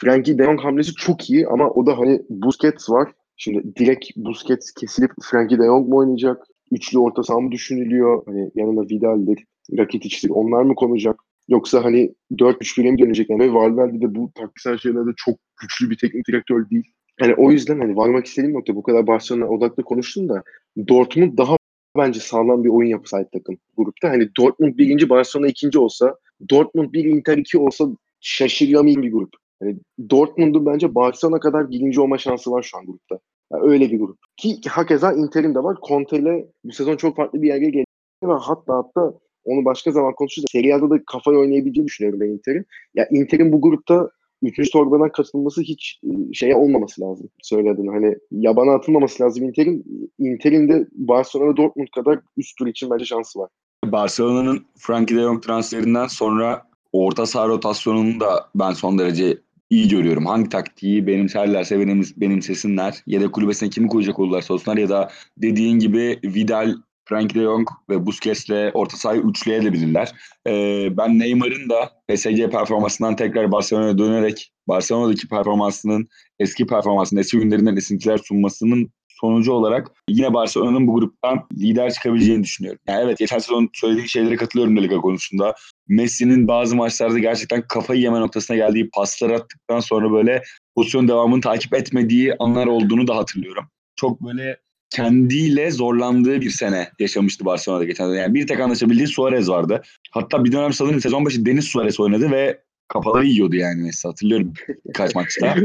[0.00, 3.12] Frankie de Jong hamlesi çok iyi ama o da hani Busquets var.
[3.36, 6.46] Şimdi direkt Busquets kesilip Frankie de Jong mu oynayacak?
[6.70, 8.22] Üçlü orta saha mı düşünülüyor?
[8.26, 9.44] Hani yanına Vidal'dir,
[9.78, 10.30] Rakitic'tir.
[10.30, 11.20] Onlar mı konacak?
[11.48, 13.38] Yoksa hani 4-3-1'e mi dönecekler?
[13.38, 16.84] Ve Valverde de bu taktiksel şeylerde çok güçlü bir teknik direktör değil.
[17.20, 20.42] Yani o yüzden hani varmak istediğim nokta bu kadar Barcelona odaklı konuştum da
[20.88, 21.56] Dortmund daha
[21.96, 24.10] bence sağlam bir oyun yapı sahip takım grupta.
[24.10, 26.16] Hani Dortmund birinci, Barcelona ikinci olsa,
[26.50, 27.84] Dortmund bir, Inter iki olsa
[28.20, 29.30] şaşıramayayım bir grup.
[29.62, 29.76] Yani
[30.10, 33.18] Dortmund'un bence Barcelona kadar birinci olma şansı var şu an grupta.
[33.52, 34.18] Yani öyle bir grup.
[34.36, 35.76] Ki hakeza Inter'in de var.
[35.88, 37.84] Conte ile bu sezon çok farklı bir yere geliyor
[38.24, 40.46] ve hatta hatta onu başka zaman konuşuruz.
[40.52, 42.66] Serie A'da da kafayı oynayabileceğini düşünüyorum ben Inter'in.
[42.94, 44.10] Ya Inter'in bu grupta
[44.42, 47.28] üçüncü torbadan katılması hiç e, şeye olmaması lazım.
[47.42, 50.08] Söyledin hani yabana atılmaması lazım Inter'in.
[50.18, 53.50] Inter'in de Barcelona Dortmund kadar üst tur için bence şansı var.
[53.84, 59.38] Barcelona'nın Frankie de Jong transferinden sonra orta saha rotasyonunu da ben son derece
[59.70, 60.26] iyi görüyorum.
[60.26, 63.02] Hangi taktiği benimserlerse benim, benimsesinler.
[63.06, 67.68] Ya da kulübesine kimi koyacak olurlarsa olsunlar ya da dediğin gibi Vidal Frank de Jong
[67.90, 70.12] ve Busquets'le orta sahayı üçleyebilirler.
[70.46, 77.76] Ee, ben Neymar'ın da PSG performansından tekrar Barcelona'ya dönerek Barcelona'daki performansının eski performansının eski günlerinden
[77.76, 82.80] esintiler sunmasının sonucu olarak yine Barcelona'nın bu gruptan lider çıkabileceğini düşünüyorum.
[82.88, 85.54] Yani evet geçen sezon söylediği şeylere katılıyorum da Liga konusunda.
[85.88, 90.42] Messi'nin bazı maçlarda gerçekten kafayı yeme noktasına geldiği paslar attıktan sonra böyle
[90.74, 93.64] pozisyon devamını takip etmediği anlar olduğunu da hatırlıyorum.
[93.96, 94.56] Çok böyle
[94.90, 98.18] kendiyle zorlandığı bir sene yaşamıştı Barcelona'da geçen sene.
[98.18, 99.82] Yani bir tek anlaşabildiği Suarez vardı.
[100.10, 102.60] Hatta bir dönem sanırım sezon başı Deniz Suarez oynadı ve
[102.92, 104.52] kafaları yiyordu yani Messi hatırlıyorum
[104.88, 105.56] birkaç maçta.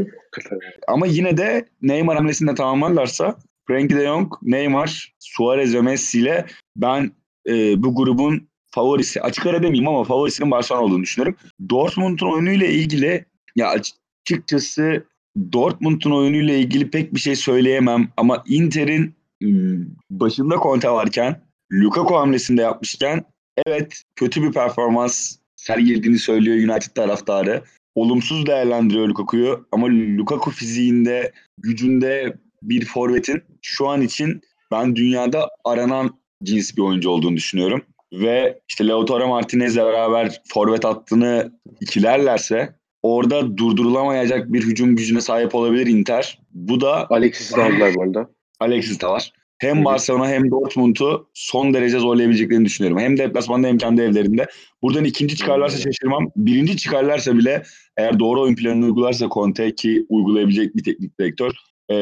[0.88, 3.36] Ama yine de Neymar hamlesini de tamamlarlarsa
[3.68, 7.12] Frankie de Jong, Neymar, Suarez ve Messi ile ben
[7.50, 11.38] e, bu grubun favorisi, açık ara demeyeyim ama favorisinin Barcelona olduğunu düşünüyorum.
[11.70, 15.06] Dortmund'un oyunuyla ilgili ya açıkçası
[15.54, 22.62] Dortmund'un oyunuyla ilgili pek bir şey söyleyemem ama Inter'in ıı, başında Conte varken Lukaku hamlesinde
[22.62, 23.26] yapmışken
[23.66, 25.36] evet kötü bir performans
[25.68, 27.64] sergilediğini söylüyor United taraftarı.
[27.96, 36.20] Olumsuz değerlendiriyor Lukaku'yu ama Lukaku fiziğinde, gücünde bir forvetin şu an için ben dünyada aranan
[36.44, 37.82] cins bir oyuncu olduğunu düşünüyorum.
[38.14, 41.52] Ve işte Lautaro Martinez'le beraber forvet hattını
[41.82, 46.40] ikilerlerse orada durdurulamayacak bir hücum gücüne sahip olabilir Inter.
[46.52, 48.30] Bu da Alexis'i de aldılar bu arada.
[48.60, 49.34] Alexis de var.
[49.58, 49.86] Hem.
[49.86, 53.00] Barcelona hem Dortmund'u son derece zorlayabileceklerini düşünüyorum.
[53.00, 54.46] Hem deplasmanda hem kendi evlerinde.
[54.82, 56.32] Buradan ikinci çıkarlarsa şaşırmam.
[56.36, 57.64] Birinci çıkarlarsa bile
[57.98, 61.52] eğer doğru oyun planını uygularsa Conte ki uygulayabilecek bir teknik direktör
[61.92, 61.96] e,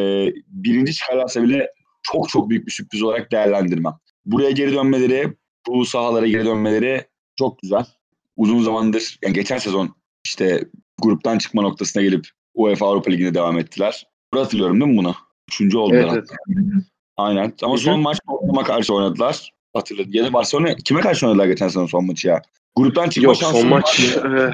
[0.47, 1.67] birinci çıkarlarsa bile
[2.03, 3.93] çok çok büyük bir sürpriz olarak değerlendirmem.
[4.25, 5.33] Buraya geri dönmeleri,
[5.67, 7.01] bu sahalara geri dönmeleri
[7.35, 7.85] çok güzel.
[8.37, 10.63] Uzun zamandır, yani geçen sezon işte
[11.01, 14.07] gruptan çıkma noktasına gelip UEFA Avrupa Ligi'ne devam ettiler.
[14.33, 15.15] Hatırlıyorum değil mi bunu?
[15.49, 16.83] Üçüncü oldular Evet, evet.
[17.17, 17.53] Aynen.
[17.63, 19.51] Ama son maç Tottenham'a karşı oynadılar.
[19.73, 20.11] Hatırladım.
[20.13, 22.41] Ya da Barcelona kime karşı oynadılar geçen sene son maçı ya?
[22.75, 24.53] Gruptan çıkma Yok şansı son maç e,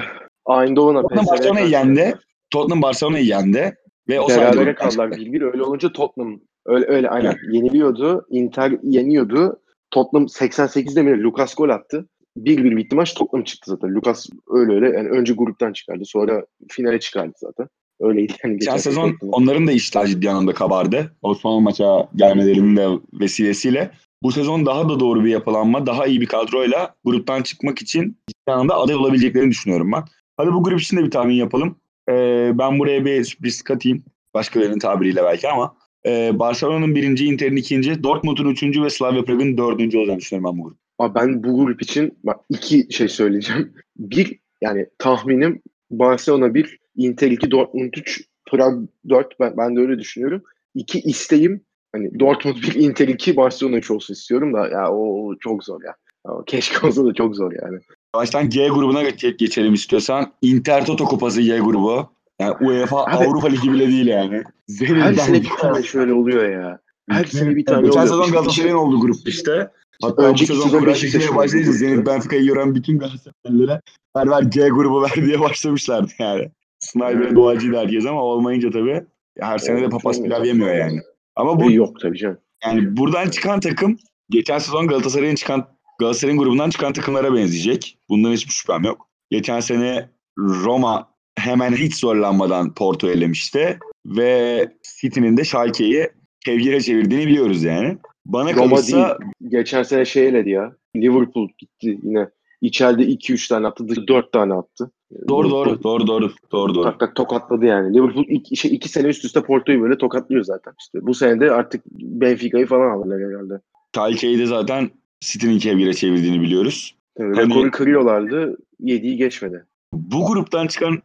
[0.52, 2.18] Eindhoven'a Tottenham Barcelona'yı yendi.
[2.50, 3.76] Tottenham Barcelona'yı yendi.
[4.08, 5.24] Ve o Berabere kaldılar çıktı.
[5.24, 5.52] 1-1.
[5.52, 8.26] Öyle olunca Tottenham öyle öyle aynen yeniliyordu.
[8.30, 9.60] Inter yeniyordu.
[9.90, 11.22] Tottenham 88'de mi?
[11.22, 12.08] Lucas gol attı.
[12.36, 13.94] 1-1 bitti maç Tottenham çıktı zaten.
[13.94, 16.04] Lucas öyle öyle yani önce gruptan çıkardı.
[16.04, 17.68] Sonra finale çıkardı zaten.
[18.00, 19.32] Öyleydi yani Geçen sezon Tottenham.
[19.32, 21.16] onların da işler ciddi anlamda kabardı.
[21.22, 23.90] O son maça gelmelerinin de vesilesiyle.
[24.22, 28.52] Bu sezon daha da doğru bir yapılanma, daha iyi bir kadroyla gruptan çıkmak için ciddi
[28.52, 30.02] anlamda aday olabileceklerini düşünüyorum ben.
[30.36, 31.76] Hadi bu grup için de bir tahmin yapalım.
[32.08, 34.04] Ee, ben buraya bir sürpriz katayım.
[34.34, 35.76] Başkalarının tabiriyle belki ama.
[36.06, 40.64] Ee, Barcelona'nın birinci, Inter'in ikinci, Dortmund'un üçüncü ve Slavia Prag'ın dördüncü olacağını düşünüyorum ben bu
[40.68, 40.78] grup.
[40.98, 43.72] Abi ben bu grup için bak iki şey söyleyeceğim.
[43.96, 48.74] Bir yani tahminim Barcelona 1, Inter 2, Dortmund 3, Prag
[49.08, 49.40] 4.
[49.40, 50.42] Ben, ben de öyle düşünüyorum.
[50.74, 51.60] İki isteğim
[51.92, 55.94] hani Dortmund 1, Inter 2, Barcelona 3 olsun istiyorum da ya o, çok zor ya.
[56.26, 57.78] Ya Keşke olsa da çok zor yani.
[58.14, 60.32] Baştan G grubuna geç- geçelim istiyorsan.
[60.42, 62.10] Inter Toto Kupası G grubu.
[62.40, 64.42] Yani UEFA Abi- Avrupa Ligi bile değil yani.
[64.78, 66.78] Her sene bir tane şöyle oluyor ya.
[67.10, 69.70] Her sene bir tane Geçen sezon Galatasaray'ın olduğu grup işte.
[70.02, 71.72] Hatta Önceki bu sezon olduğu başlayınca.
[71.72, 73.80] Zenit Benfica'yı gören bütün Galatasaraylılara
[74.16, 76.50] ver ver G grubu ver diye başlamışlardı yani.
[76.80, 77.36] Snyder'e Evet.
[77.36, 79.02] duacıydı herkes ama olmayınca tabii
[79.40, 81.00] her sene de papaz pilav yemiyor yani.
[81.36, 82.38] Ama bu Yok tabii canım.
[82.64, 83.96] yani buradan çıkan takım
[84.30, 85.66] geçen sezon Galatasaray'ın çıkan
[85.98, 87.98] Galatasaray'ın grubundan çıkan takımlara benzeyecek.
[88.08, 89.08] Bundan hiçbir şüphem yok.
[89.30, 94.68] Geçen sene Roma hemen hiç zorlanmadan Porto elemişti ve
[95.00, 96.08] City'nin de Schalke'yi
[96.44, 97.98] kevgire çevirdiğini biliyoruz yani.
[98.26, 100.72] Bana Roma kalırsa Geçen sene şey eledi ya.
[100.96, 102.28] Liverpool gitti yine.
[102.60, 103.88] İçeride 2-3 tane attı.
[103.88, 104.90] Dışarı 4 tane attı.
[105.28, 106.84] Doğru doğru doğru doğru doğru doğru.
[106.84, 107.94] Tak tak tokatladı yani.
[107.94, 110.72] Liverpool ilk, şey, iki sene üst üste Porto'yu böyle tokatlıyor zaten.
[110.80, 113.60] İşte bu sene de artık Benfica'yı falan alırlar herhalde.
[113.94, 116.94] Schalke'yi de zaten City'nin kevgire çevirdiğini biliyoruz.
[117.18, 118.56] Tabii Hani- Rekoru kırıyorlardı.
[118.80, 119.64] 7'yi geçmedi.
[119.92, 121.02] bu gruptan çıkan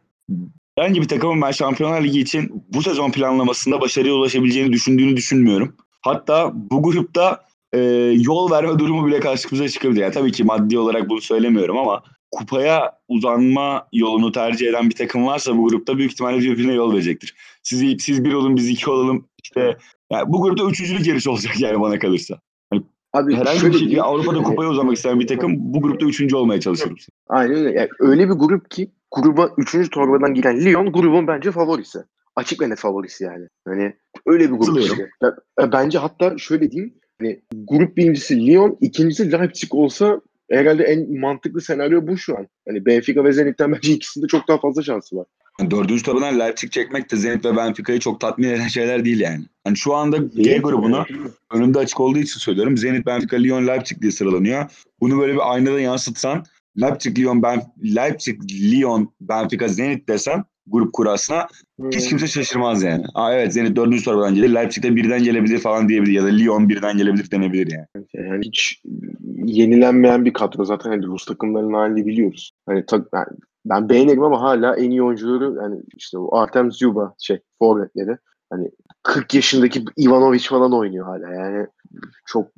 [0.78, 5.76] herhangi bir takımın ben Şampiyonlar Ligi için bu sezon planlamasında başarıya ulaşabileceğini düşündüğünü düşünmüyorum.
[6.00, 7.40] Hatta bu grupta
[7.72, 7.80] e,
[8.20, 10.00] yol verme durumu bile karşımıza çıkabilir.
[10.00, 15.26] Yani tabii ki maddi olarak bunu söylemiyorum ama kupaya uzanma yolunu tercih eden bir takım
[15.26, 17.34] varsa bu grupta büyük ihtimalle birbirine yol verecektir.
[17.62, 19.28] Siz, siz bir olun biz iki olalım.
[19.44, 19.76] İşte
[20.12, 22.40] yani bu grupta üçüncülük yarışı olacak yani bana kalırsa.
[23.12, 26.06] Abi Herhangi bir şöyle şekilde diyeyim, Avrupa'da hani- kupaya uzanmak isteyen bir takım bu grupta
[26.06, 26.92] üçüncü olmaya çalışır.
[27.28, 27.78] Aynen öyle.
[27.78, 29.90] Yani öyle bir grup ki gruba 3.
[29.90, 31.98] torbadan giren Lyon grubun bence favorisi.
[32.36, 33.46] Açık ve net favorisi yani.
[33.68, 35.10] Hani öyle bir grup işte.
[35.72, 36.94] Bence hatta şöyle diyeyim.
[37.20, 42.48] Hani grup birincisi Lyon, ikincisi Leipzig olsa herhalde en mantıklı senaryo bu şu an.
[42.68, 45.26] Hani Benfica ve Zenit'ten bence ikisinde çok daha fazla şansı var.
[45.60, 49.44] Yani dördüncü tabadan Leipzig çekmek de Zenit ve Benfica'yı çok tatmin eden şeyler değil yani.
[49.66, 51.04] Yani şu anda G grubunu
[51.52, 52.76] önümde açık olduğu için söylüyorum.
[52.76, 54.70] Zenit, Benfica, Lyon, Leipzig diye sıralanıyor.
[55.00, 56.44] Bunu böyle bir aynada yansıtsan
[56.80, 61.46] Leipzig, Lyon, ben Leipzig, Lyon, Benfica, Zenit desem grup kurasına
[61.92, 63.04] hiç kimse şaşırmaz yani.
[63.14, 64.54] Aa evet Zenit dördüncü sorudan gelir.
[64.54, 68.06] Leipzig de birden gelebilir falan diyebilir ya da Lyon birden gelebilir denebilir yani.
[68.14, 68.82] Yani hiç
[69.44, 70.64] yenilenmeyen bir kadro.
[70.64, 72.52] Zaten hani Rus takımlarının halini biliyoruz.
[72.66, 73.24] Hani ta- ben,
[73.64, 78.16] ben beğenirim ama hala en iyi oyuncuları yani işte o Artem Zuba şey forvetleri.
[78.50, 78.70] Hani
[79.02, 81.66] 40 yaşındaki Ivanovic falan oynuyor hala yani.
[82.26, 82.48] Çok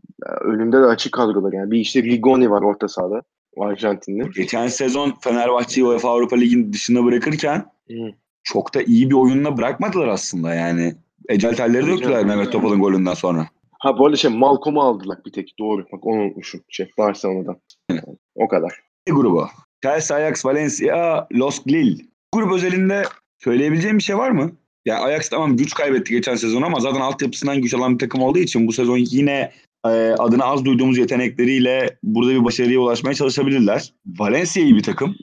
[0.41, 1.71] önünde de açık kadrolar yani.
[1.71, 3.23] Bir işte Rigoni var orta sahada.
[3.61, 4.31] Arjantinli.
[4.31, 8.13] Geçen sezon Fenerbahçe'yi UEFA Avrupa Ligi'nin dışında bırakırken Hı.
[8.43, 10.95] çok da iyi bir oyunla bırakmadılar aslında yani.
[11.29, 12.25] Ecel telleri döktüler.
[12.25, 13.49] Mehmet Topal'ın golünden sonra.
[13.79, 15.55] Ha bu arada şey Malcolm'u aldılar bir tek.
[15.59, 15.87] Doğru.
[15.93, 16.61] Bak onu unutmuşum.
[16.69, 17.57] Şey Barcelona'dan.
[18.35, 18.81] O kadar.
[19.07, 19.47] E grubu.
[19.83, 22.03] Chelsea, Ajax, Valencia, Los Lille.
[22.35, 23.03] Grup özelinde
[23.39, 24.53] söyleyebileceğim bir şey var mı?
[24.87, 28.39] Yani Ajax tamam güç kaybetti geçen sezon ama zaten altyapısından güç alan bir takım olduğu
[28.39, 29.53] için bu sezon yine
[29.85, 33.93] e, adını az duyduğumuz yetenekleriyle burada bir başarıya ulaşmaya çalışabilirler.
[34.07, 35.17] Valencia iyi bir takım.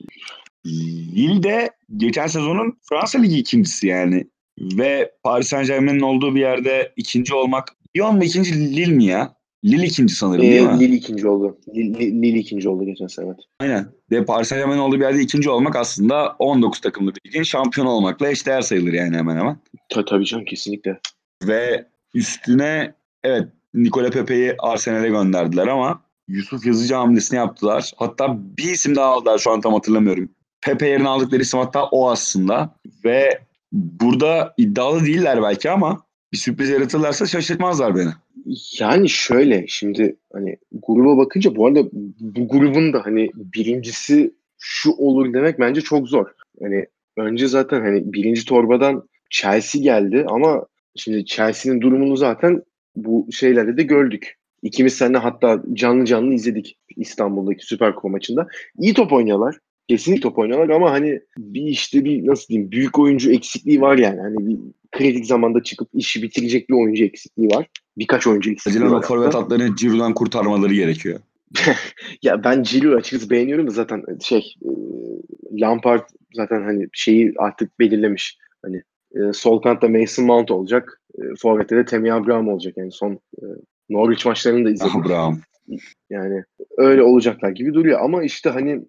[0.65, 4.27] Lille de geçen sezonun Fransa Ligi ikincisi yani.
[4.59, 7.67] Ve Paris Saint Germain'in olduğu bir yerde ikinci olmak.
[7.97, 9.35] Lyon mu ikinci Lille mi ya?
[9.65, 10.79] Lille ikinci sanırım değil Ee, mi?
[10.79, 11.57] Lille ikinci oldu.
[11.75, 13.25] Lille, Lille ikinci oldu geçen sene.
[13.25, 13.37] Evet.
[13.59, 13.87] Aynen.
[14.11, 18.29] Ve Paris Saint Germain'in olduğu bir yerde ikinci olmak aslında 19 takımlı ligin şampiyon olmakla
[18.29, 19.57] eşdeğer sayılır yani hemen hemen.
[19.89, 20.99] Ta, tabii canım kesinlikle.
[21.47, 27.91] Ve üstüne evet Nikola Pepe'yi Arsenal'e gönderdiler ama Yusuf Yazıcı hamlesini yaptılar.
[27.97, 30.29] Hatta bir isim daha aldılar şu an tam hatırlamıyorum.
[30.65, 32.75] Pepe yerine aldıkları isim hatta o aslında.
[33.05, 33.39] Ve
[33.71, 38.09] burada iddialı değiller belki ama bir sürpriz yaratırlarsa şaşırtmazlar beni.
[38.79, 41.83] Yani şöyle şimdi hani gruba bakınca bu arada
[42.19, 46.25] bu grubun da hani birincisi şu olur demek bence çok zor.
[46.61, 46.85] Hani
[47.17, 52.63] önce zaten hani birinci torbadan Chelsea geldi ama şimdi Chelsea'nin durumunu zaten
[52.95, 54.37] bu şeylerde de gördük.
[54.61, 58.47] İkimiz seninle hatta canlı canlı izledik İstanbul'daki Süper Kupa maçında.
[58.79, 59.55] İyi top oynuyorlar.
[59.87, 64.21] Kesinlikle top oynuyorlar ama hani bir işte bir nasıl diyeyim büyük oyuncu eksikliği var yani.
[64.21, 64.57] Hani bir
[64.91, 67.67] kritik zamanda çıkıp işi bitirecek bir oyuncu eksikliği var.
[67.97, 69.05] Birkaç oyuncu eksikliği Acilen o var.
[69.07, 69.39] forvet hatta.
[69.39, 71.19] hatlarını Ciro'dan kurtarmaları gerekiyor.
[72.21, 74.69] Ya ben Giroud'u açıkçası beğeniyorum da zaten şey e,
[75.61, 78.37] Lampard zaten hani şeyi artık belirlemiş.
[78.61, 78.83] Hani
[79.15, 81.01] e, sol kanatta Mason Mount olacak.
[81.17, 82.73] E, Forvet'te de Tammy Abraham olacak.
[82.77, 83.43] Yani son e,
[83.89, 85.01] Norwich maçlarını da izledim.
[85.01, 85.41] Abraham.
[86.09, 86.43] Yani
[86.77, 87.99] öyle olacaklar gibi duruyor.
[88.01, 88.85] Ama işte hani e,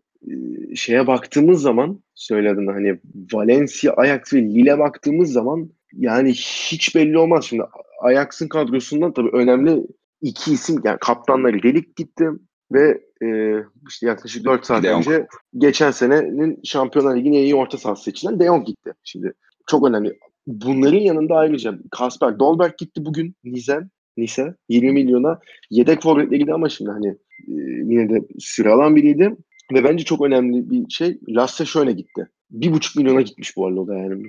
[0.74, 2.98] şeye baktığımız zaman söyledim hani
[3.32, 7.44] Valencia, Ajax ve Lille baktığımız zaman yani hiç belli olmaz.
[7.44, 7.62] Şimdi
[8.02, 9.86] Ajax'ın kadrosundan tabii önemli
[10.22, 12.30] iki isim yani kaptanları Delik gitti
[12.72, 13.56] ve e,
[13.88, 14.98] işte yaklaşık 4 saat De Jong.
[14.98, 15.26] önce
[15.58, 18.92] geçen senenin Şampiyonlar Ligi'nin en iyi orta sahası seçilen De Jong gitti.
[19.04, 19.32] Şimdi
[19.66, 20.18] çok önemli.
[20.46, 23.90] Bunların yanında ayrıca Kasper Dolberg gitti bugün Nice'en.
[24.16, 27.08] Nice 20 milyona yedek forvetleriydi ama şimdi hani
[27.48, 27.52] e,
[27.84, 29.36] yine de süre alan biriydi.
[29.72, 32.28] Ve bence çok önemli bir şey Lasse şöyle gitti.
[32.50, 34.22] Bir buçuk milyona gitmiş bu arada o da yani.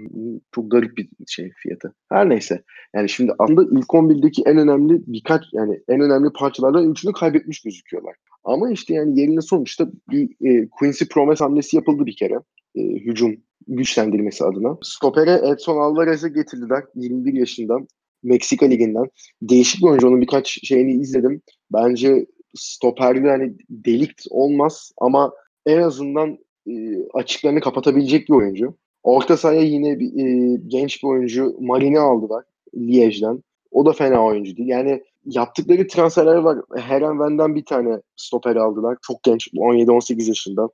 [0.56, 1.94] Çok garip bir şey fiyatı.
[2.10, 2.64] Her neyse.
[2.96, 8.16] Yani şimdi aslında ilk 11'deki en önemli birkaç yani en önemli parçalardan üçünü kaybetmiş gözüküyorlar.
[8.44, 12.36] Ama işte yani yerine sonuçta bir e, Quincy Promes hamlesi yapıldı bir kere.
[12.76, 13.36] E, hücum
[13.68, 14.78] güçlendirmesi adına.
[14.82, 17.88] Stopere Edson Alvarez'e getirdiler 21 yaşından.
[18.24, 19.06] Meksika Ligi'nden.
[19.42, 20.08] Değişik bir oyuncu.
[20.08, 21.42] Onun birkaç şeyini izledim.
[21.74, 25.34] Bence stoperde hani delikt olmaz ama
[25.66, 26.74] en azından e,
[27.14, 28.76] açıklarını kapatabilecek bir oyuncu.
[29.04, 32.44] Orta sahaya yine bir, e, genç bir oyuncu Marin'i aldılar
[32.76, 33.44] Liège'den.
[33.72, 34.70] O da fena oyuncu değil.
[34.70, 36.58] Yani yaptıkları transferler var.
[36.76, 38.98] Heren Ven'den bir tane stoper aldılar.
[39.02, 40.70] Çok genç 17-18 yaşında.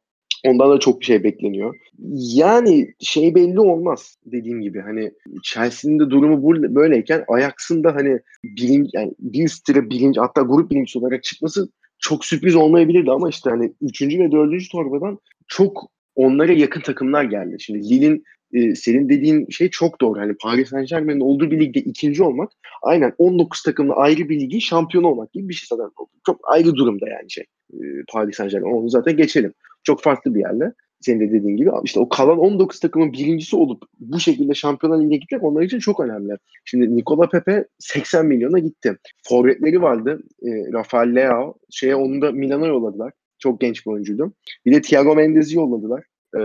[0.45, 1.75] Ondan da çok bir şey bekleniyor.
[2.15, 4.79] Yani şey belli olmaz dediğim gibi.
[4.79, 5.11] Hani
[5.43, 10.71] Chelsea'nin de durumu böyleyken Ajax'ın da hani birinci, yani bir üst sıra birinci hatta grup
[10.71, 16.51] birincisi olarak çıkması çok sürpriz olmayabilirdi ama işte hani üçüncü ve dördüncü torbadan çok onlara
[16.51, 17.55] yakın takımlar geldi.
[17.59, 20.19] Şimdi Lille'in e, senin dediğin şey çok doğru.
[20.19, 22.51] Hani Paris Saint Germain'in olduğu bir ligde ikinci olmak
[22.81, 25.91] aynen 19 takımlı ayrı bir ligin şampiyonu olmak gibi bir şey zaten.
[26.25, 27.43] Çok ayrı durumda yani şey.
[27.73, 27.77] E,
[28.11, 28.73] Paris Saint Germain.
[28.73, 29.53] Onu zaten geçelim.
[29.83, 30.73] Çok farklı bir yerde.
[31.01, 35.17] Senin de dediğin gibi işte o kalan 19 takımın birincisi olup bu şekilde Şampiyonlar Ligi'ne
[35.17, 36.33] gitmek onlar için çok önemli.
[36.65, 38.97] Şimdi Nikola Pepe 80 milyona gitti.
[39.23, 40.23] Forvetleri vardı.
[40.41, 41.55] E, Rafael Leao.
[41.69, 43.13] Şeye onu da Milan'a yolladılar.
[43.39, 44.33] Çok genç bir oyuncuydu.
[44.65, 46.03] Bir de Thiago Mendes'i yolladılar.
[46.37, 46.41] E,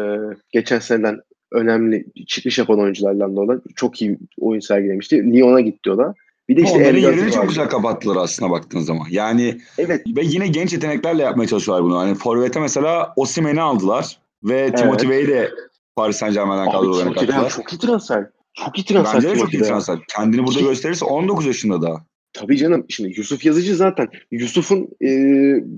[0.50, 1.20] geçen seneden
[1.52, 5.32] önemli çıkış yapan oyunculardan da çok iyi oyun sergilemişti.
[5.32, 6.14] Lyon'a gitti o da.
[6.48, 9.06] Bir de işte Onların yerini çok güzel kapattılar aslında baktığın zaman.
[9.10, 10.02] Yani Evet.
[10.16, 11.98] ve yine genç yeteneklerle yapmaya çalışıyorlar bunu.
[11.98, 15.50] Hani Forvet'e mesela Osimhen'i aldılar ve Timothy Weah'i de
[15.96, 17.50] Paris Saint Germain'den kadrolarına kattılar.
[17.50, 18.26] çok iyi transfer.
[18.54, 19.14] Çok iyi transfer.
[19.14, 19.98] Bence de çok iyi transfer.
[20.16, 22.04] Kendini burada gösterirse 19 yaşında daha.
[22.32, 22.86] Tabii canım.
[22.88, 25.10] Şimdi Yusuf Yazıcı zaten Yusuf'un e,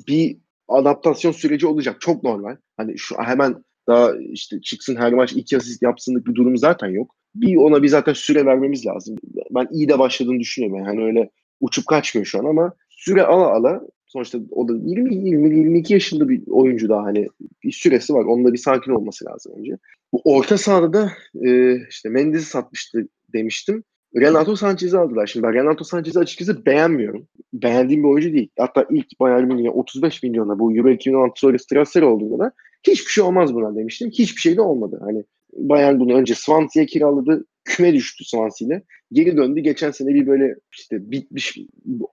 [0.09, 0.37] bir
[0.69, 2.01] adaptasyon süreci olacak.
[2.01, 2.57] Çok normal.
[2.77, 7.15] Hani şu hemen daha işte çıksın her maç iki asist yapsınlık bir durum zaten yok.
[7.35, 9.17] Bir ona bir zaten süre vermemiz lazım.
[9.51, 10.79] Ben iyi de başladığını düşünüyorum.
[10.79, 15.15] Yani hani öyle uçup kaçmıyor şu an ama süre ala ala sonuçta o da 20
[15.15, 17.27] 20 22 yaşında bir oyuncu daha hani
[17.65, 18.25] bir süresi var.
[18.25, 19.79] Onunla bir sakin olması lazım önce.
[20.13, 21.13] Bu orta sahada da
[21.47, 23.85] e, işte Mendes'i satmıştı demiştim.
[24.17, 25.27] Renato Sanchez'i aldılar.
[25.27, 27.27] Şimdi ben Renato Sanchez'i açıkçası beğenmiyorum.
[27.53, 28.51] Beğendiğim bir oyuncu değil.
[28.59, 32.53] Hatta ilk Bayern Münih'e 35 milyona bu Euro 2016 sonrası transfer olduğunda da
[32.87, 34.11] hiçbir şey olmaz buna demiştim.
[34.11, 35.01] Hiçbir şey de olmadı.
[35.05, 37.45] Hani Bayern bunu önce Swansea'ya kiraladı.
[37.65, 38.83] Küme düştü Swansea'yle.
[39.13, 39.61] Geri döndü.
[39.61, 41.59] Geçen sene bir böyle işte bitmiş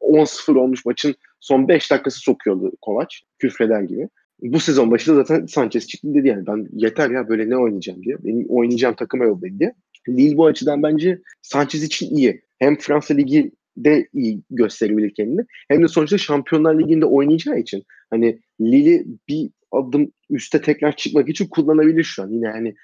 [0.02, 3.16] 10-0 olmuş maçın son 5 dakikası sokuyordu Kovac.
[3.40, 4.10] Küfreder gibi.
[4.42, 8.16] Bu sezon başında zaten Sanchez çıktı dedi yani ben yeter ya böyle ne oynayacağım diye.
[8.24, 9.74] Benim oynayacağım takıma dedi diye.
[10.10, 12.42] Lille bu açıdan bence Sanchez için iyi.
[12.60, 15.42] Hem Fransa Ligi de iyi gösterebilir kendini.
[15.70, 21.48] Hem de sonuçta Şampiyonlar Ligi'nde oynayacağı için hani Lille'i bir adım üste tekrar çıkmak için
[21.48, 22.30] kullanabilir şu an.
[22.30, 22.76] Yine hani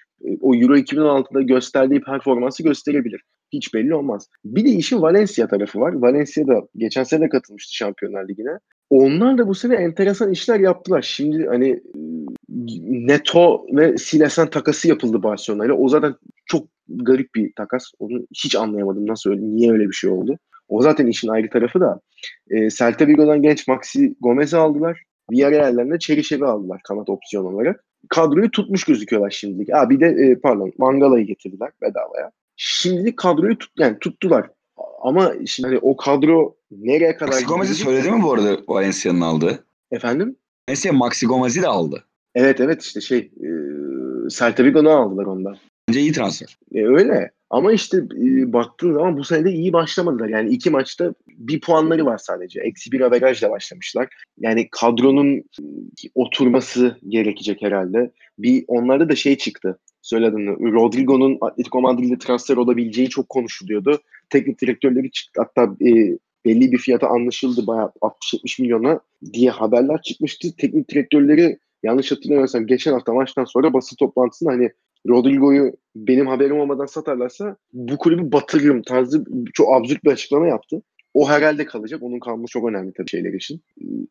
[0.42, 3.22] o Euro 2016'da gösterdiği performansı gösterebilir.
[3.54, 4.30] Hiç belli olmaz.
[4.46, 5.94] Bir de işin Valencia tarafı var.
[5.94, 8.60] Valencia da geçen sene katılmıştı Şampiyonlar Ligi'ne.
[8.90, 11.02] Onlar da bu sene enteresan işler yaptılar.
[11.02, 12.00] Şimdi hani e,
[13.08, 15.76] Neto ve Silesen takası yapıldı Barcelona'yla.
[15.76, 16.16] O zaten
[16.46, 17.92] çok garip bir takas.
[18.00, 20.38] Onu hiç anlayamadım nasıl öyle, niye öyle bir şey oldu.
[20.68, 22.00] O zaten işin ayrı tarafı da.
[22.50, 25.04] E, Celta Vigo'dan genç Maxi Gomez'i aldılar.
[25.32, 27.84] Villarreal'den de Çerişev'i aldılar kanat opsiyon olarak.
[28.10, 29.74] Kadroyu tutmuş gözüküyorlar şimdilik.
[29.74, 32.32] Ha bir de e, pardon Mangala'yı getirdiler bedavaya.
[32.56, 34.50] Şimdilik kadroyu tut, yani tuttular.
[35.02, 39.66] Ama şimdi hani o kadro nereye kadar Maxi Gomez'i söyledi mi bu arada Valencia'nın aldığı?
[39.92, 40.36] Efendim?
[40.70, 42.04] Valencia Maxi Gomez'i de aldı.
[42.36, 43.50] Evet evet işte şey e,
[44.30, 45.58] Celta Vigo'nu aldılar ondan.
[45.90, 46.58] Bence iyi transfer.
[46.76, 47.32] E, öyle.
[47.54, 50.30] Ama işte e, baktığın zaman bu sene de iyi başlamadılar.
[50.30, 52.62] Yani iki maçta bir puanları var sadece.
[52.62, 54.10] Eksi bir averajla başlamışlar.
[54.40, 55.44] Yani kadronun e,
[56.16, 58.12] oturması gerekecek herhalde.
[58.40, 59.80] Bir onlarda da şey çıktı.
[60.02, 64.02] Söyledin Rodrigo'nun Atletico Madrid'e transfer olabileceği çok konuşuluyordu.
[64.30, 65.42] Teknik direktörleri çıktı.
[65.42, 69.00] Hatta e, belli bir fiyata anlaşıldı bayağı 60-70 milyona
[69.34, 70.56] diye haberler çıkmıştı.
[70.58, 74.70] Teknik direktörleri yanlış hatırlamıyorsam geçen hafta maçtan sonra basın toplantısında hani
[75.08, 80.82] Rodrigo'yu benim haberim olmadan satarlarsa bu kulübü batırırım tarzı çok absürt bir açıklama yaptı.
[81.14, 82.04] O herhalde kalacak.
[82.04, 83.62] Onun kalması çok önemli tabii şeyler için,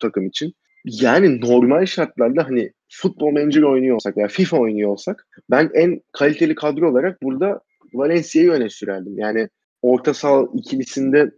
[0.01, 0.55] takım için.
[0.84, 6.55] Yani normal şartlarda hani futbol manager oynuyor olsak veya FIFA oynuyor olsak ben en kaliteli
[6.55, 7.61] kadro olarak burada
[7.95, 9.18] Valencia'yı öne sürerdim.
[9.18, 9.49] Yani
[9.82, 11.30] orta saha ikilisinde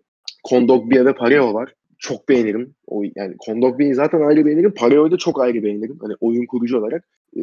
[0.43, 1.75] Kondogbia ve Pareo var.
[1.99, 2.75] Çok beğenirim.
[2.87, 4.75] O, yani Kondogbia'yı zaten ayrı beğenirim.
[4.75, 5.99] Pareo'yu da çok ayrı beğenirim.
[6.01, 7.05] Hani oyun kurucu olarak
[7.37, 7.43] e,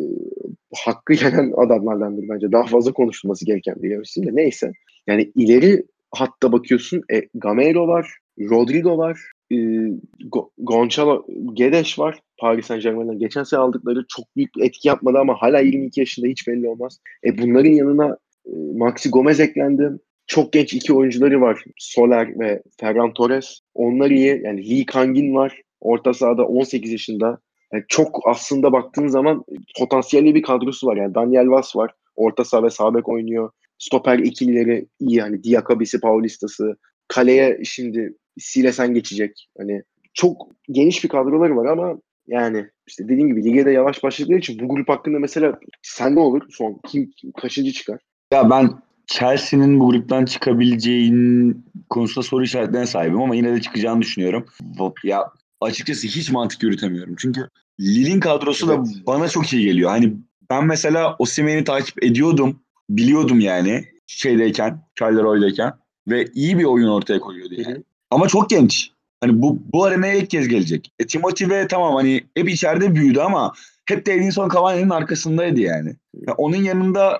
[0.85, 2.51] hakkı yenen adamlardandır bence.
[2.51, 4.71] Daha fazla konuşulması gereken bir yarışsın da neyse.
[5.07, 9.19] Yani ileri hatta bakıyorsun e, Gamero var, Rodrigo var,
[9.51, 12.19] e, Go- Gonçalo Gedeş var.
[12.39, 16.47] Paris Saint Germain'den geçen sene aldıkları çok büyük etki yapmadı ama hala 22 yaşında hiç
[16.47, 16.99] belli olmaz.
[17.25, 19.89] E, bunların yanına e, Maxi Gomez eklendi.
[20.27, 21.63] Çok genç iki oyuncuları var.
[21.77, 23.59] Soler ve Ferran Torres.
[23.73, 24.41] Onlar iyi.
[24.43, 25.61] Yani Lee Kangin var.
[25.81, 27.39] Orta sahada 18 yaşında.
[27.73, 29.43] Yani çok aslında baktığın zaman
[29.79, 30.97] potansiyelli bir kadrosu var.
[30.97, 31.91] Yani Daniel Vaz var.
[32.15, 33.51] Orta saha ve sağ oynuyor.
[33.77, 36.77] Stoper ikilileri iyi yani Diakabisi, Paulista'sı.
[37.07, 39.47] Kaleye şimdi Silesen geçecek.
[39.57, 39.81] Hani
[40.13, 44.59] çok geniş bir kadroları var ama yani işte dediğim gibi lige de yavaş başladığı için
[44.59, 46.41] bu grup hakkında mesela sen ne olur?
[46.49, 47.99] Son kim, kim kaçıncı çıkar?
[48.33, 48.69] Ya ben
[49.07, 54.45] Chelsea'nin bu gruptan çıkabileceğin konusunda soru işaretlerine sahibim ama yine de çıkacağını düşünüyorum.
[55.03, 57.15] Ya açıkçası hiç mantık yürütemiyorum.
[57.17, 57.49] Çünkü
[57.79, 58.87] Lille'in kadrosu da Evet.
[59.07, 59.89] bana çok iyi geliyor.
[59.89, 60.13] Hani
[60.49, 62.59] ben mesela Osimhen'i takip ediyordum.
[62.89, 65.53] Biliyordum yani şeydeyken, Charleroi
[66.07, 67.83] ve iyi bir oyun ortaya koyuyordu yani.
[68.09, 68.91] Ama çok genç.
[69.21, 70.91] Hani bu bu arenaya ilk kez gelecek.
[70.99, 73.53] E, Timothy ve tamam hani hep içeride büyüdü ama
[73.85, 75.95] hep de Edinson Cavani'nin arkasındaydı yani.
[76.27, 77.19] Ya onun yanında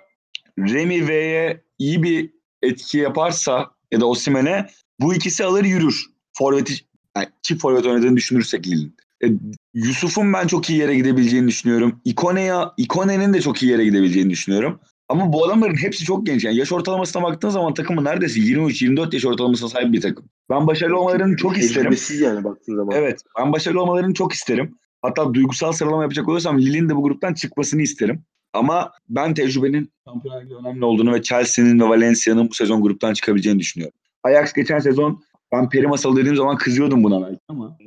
[0.59, 2.29] Remy V'ye iyi bir
[2.61, 4.67] etki yaparsa ya da Osimhen'e
[4.99, 6.05] bu ikisi alır yürür.
[6.33, 6.73] Forveti,
[7.17, 8.95] yani çift forvet oynadığını düşünürsek Lille'in.
[9.23, 9.27] E,
[9.73, 12.01] Yusuf'un ben çok iyi yere gidebileceğini düşünüyorum.
[12.05, 14.79] Ikone'ye, Ikone'nin de çok iyi yere gidebileceğini düşünüyorum.
[15.09, 16.43] Ama bu adamların hepsi çok genç.
[16.43, 20.25] Yani yaş ortalamasına baktığın zaman takımın neredeyse 23-24 yaş ortalamasına sahip bir takım.
[20.49, 21.81] Ben başarılı olmalarını çok isterim.
[21.81, 22.95] Tecrübesiz yani baktığın zaman.
[22.95, 23.21] Evet.
[23.39, 24.75] Ben başarılı olmalarını çok isterim.
[25.01, 28.23] Hatta duygusal sıralama yapacak olursam Lille'in de bu gruptan çıkmasını isterim.
[28.53, 33.97] Ama ben tecrübenin Şampiyonlar önemli olduğunu ve Chelsea'nin ve Valencia'nın bu sezon gruptan çıkabileceğini düşünüyorum.
[34.23, 37.77] Ajax geçen sezon ben peri masalı dediğim zaman kızıyordum buna belki ama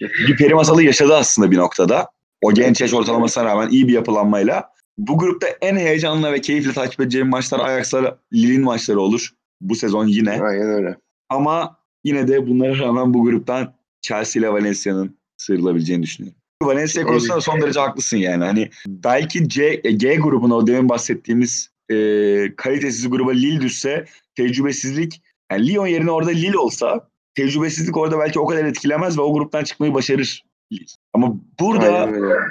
[0.00, 2.10] bir peri masalı yaşadı aslında bir noktada.
[2.42, 7.00] O genç yaş ortalamasına rağmen iyi bir yapılanmayla bu grupta en heyecanlı ve keyifli takip
[7.00, 9.30] edeceğim maçlar Ajax'la Lille'in maçları olur.
[9.60, 10.30] Bu sezon yine.
[10.30, 10.96] Aynen öyle.
[11.28, 16.40] Ama yine de bunlara rağmen bu gruptan Chelsea ile Valencia'nın sıyrılabileceğini düşünüyorum.
[16.62, 18.44] Valencia konusunda son derece haklısın yani.
[18.44, 21.96] Hani belki C, G grubuna o demin bahsettiğimiz e,
[22.56, 24.04] kalitesiz gruba Lille düşse
[24.34, 29.32] tecrübesizlik yani Lyon yerine orada Lille olsa tecrübesizlik orada belki o kadar etkilemez ve o
[29.32, 30.44] gruptan çıkmayı başarır.
[31.12, 31.90] Ama burada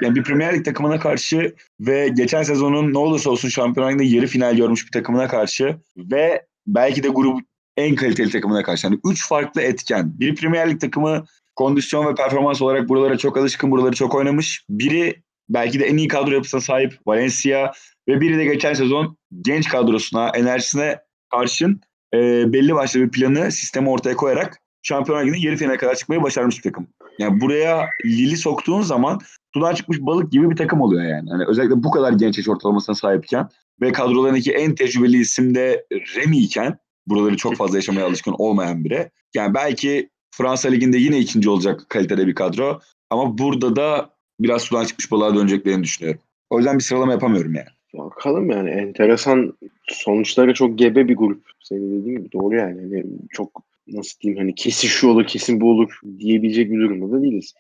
[0.02, 4.28] yani bir Premier Lig takımına karşı ve geçen sezonun ne olursa olsun Şampiyonlar Ligi'nde yarı
[4.28, 7.42] final görmüş bir takımına karşı ve belki de grup
[7.78, 8.88] en kaliteli takımına karşı.
[8.88, 10.20] Yani üç farklı etken.
[10.20, 11.26] Bir Premier Lig takımı
[11.56, 14.66] kondisyon ve performans olarak buralara çok alışkın, buraları çok oynamış.
[14.70, 17.72] Biri belki de en iyi kadro yapısına sahip Valencia
[18.08, 21.00] ve biri de geçen sezon genç kadrosuna, enerjisine
[21.32, 21.82] karşın
[22.16, 26.58] e, belli başlı bir planı, sistemi ortaya koyarak Şampiyonlar Ligi'nin yarı finaline kadar çıkmayı başarmış
[26.58, 26.88] bir takım.
[27.20, 29.20] Yani buraya Lili soktuğun zaman
[29.54, 31.30] sudan çıkmış balık gibi bir takım oluyor yani.
[31.30, 33.50] Hani özellikle bu kadar genç yaş ortalamasına sahipken
[33.82, 35.86] ve kadrolarındaki en tecrübeli isim de
[36.16, 39.12] Remy iken buraları çok fazla yaşamaya alışkın olmayan biri.
[39.36, 44.10] Yani belki Fransa Ligi'nde yine ikinci olacak kalitede bir kadro ama burada da
[44.40, 46.22] biraz sudan çıkmış balığa döneceklerini düşünüyorum.
[46.50, 47.68] O yüzden bir sıralama yapamıyorum yani.
[47.98, 49.54] Bakalım yani enteresan
[49.88, 51.44] sonuçları çok gebe bir grup.
[51.64, 52.82] Senin dediğin gibi doğru yani.
[52.82, 57.22] yani çok nasıl diyeyim hani kesin şu olur kesin bu olur diyebilecek bir durumda da
[57.22, 57.54] değiliz.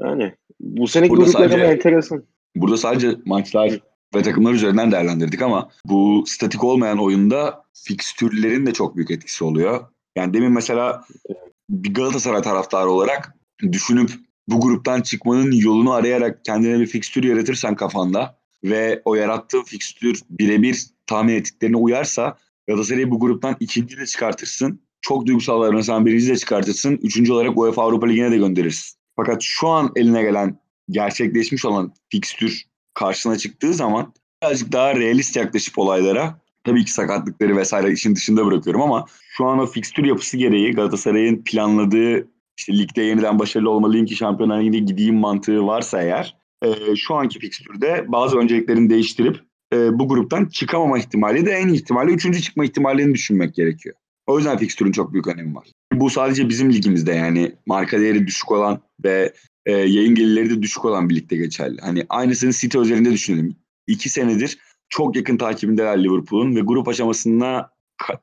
[0.00, 2.24] Yani bu Burada gruplar sadece- ama enteresan.
[2.56, 3.80] Burada sadece maçlar
[4.14, 9.84] ve takımlar üzerinden değerlendirdik ama bu statik olmayan oyunda fikstürlerin de çok büyük etkisi oluyor.
[10.16, 11.04] Yani demin mesela
[11.70, 13.36] bir Galatasaray taraftarı olarak
[13.72, 14.10] düşünüp
[14.48, 20.86] bu gruptan çıkmanın yolunu arayarak kendine bir fikstür yaratırsan kafanda ve o yarattığın fikstür birebir
[21.06, 24.80] tahmin ettiklerine uyarsa Galatasaray'ı bu gruptan ikinci de çıkartırsın.
[25.00, 26.98] Çok duygusal davranırsan birinci de çıkartırsın.
[27.02, 28.98] Üçüncü olarak UEFA Avrupa Ligi'ne de gönderirsin.
[29.16, 30.58] Fakat şu an eline gelen
[30.90, 37.92] gerçekleşmiş olan fikstür karşına çıktığı zaman birazcık daha realist yaklaşıp olaylara tabii ki sakatlıkları vesaire
[37.92, 42.28] işin dışında bırakıyorum ama şu an o fikstür yapısı gereği Galatasaray'ın planladığı
[42.58, 47.38] işte ligde yeniden başarılı olmalıyım ki Şampiyonlar Ligi'ne gideyim mantığı varsa eğer e, şu anki
[47.38, 49.40] fikstürde bazı önceliklerini değiştirip
[49.72, 53.94] e, bu gruptan çıkamama ihtimali de en ihtimali üçüncü çıkma ihtimalini düşünmek gerekiyor.
[54.26, 55.68] O yüzden fikstürün çok büyük önemi var.
[55.92, 59.32] Bu sadece bizim ligimizde yani marka değeri düşük olan ve
[59.66, 61.80] e, yayın gelirleri de düşük olan bir ligde geçerli.
[61.80, 63.56] Hani aynısını City özelinde düşünelim.
[63.86, 67.70] İki senedir çok yakın takibindeler Liverpool'un ve grup aşamasına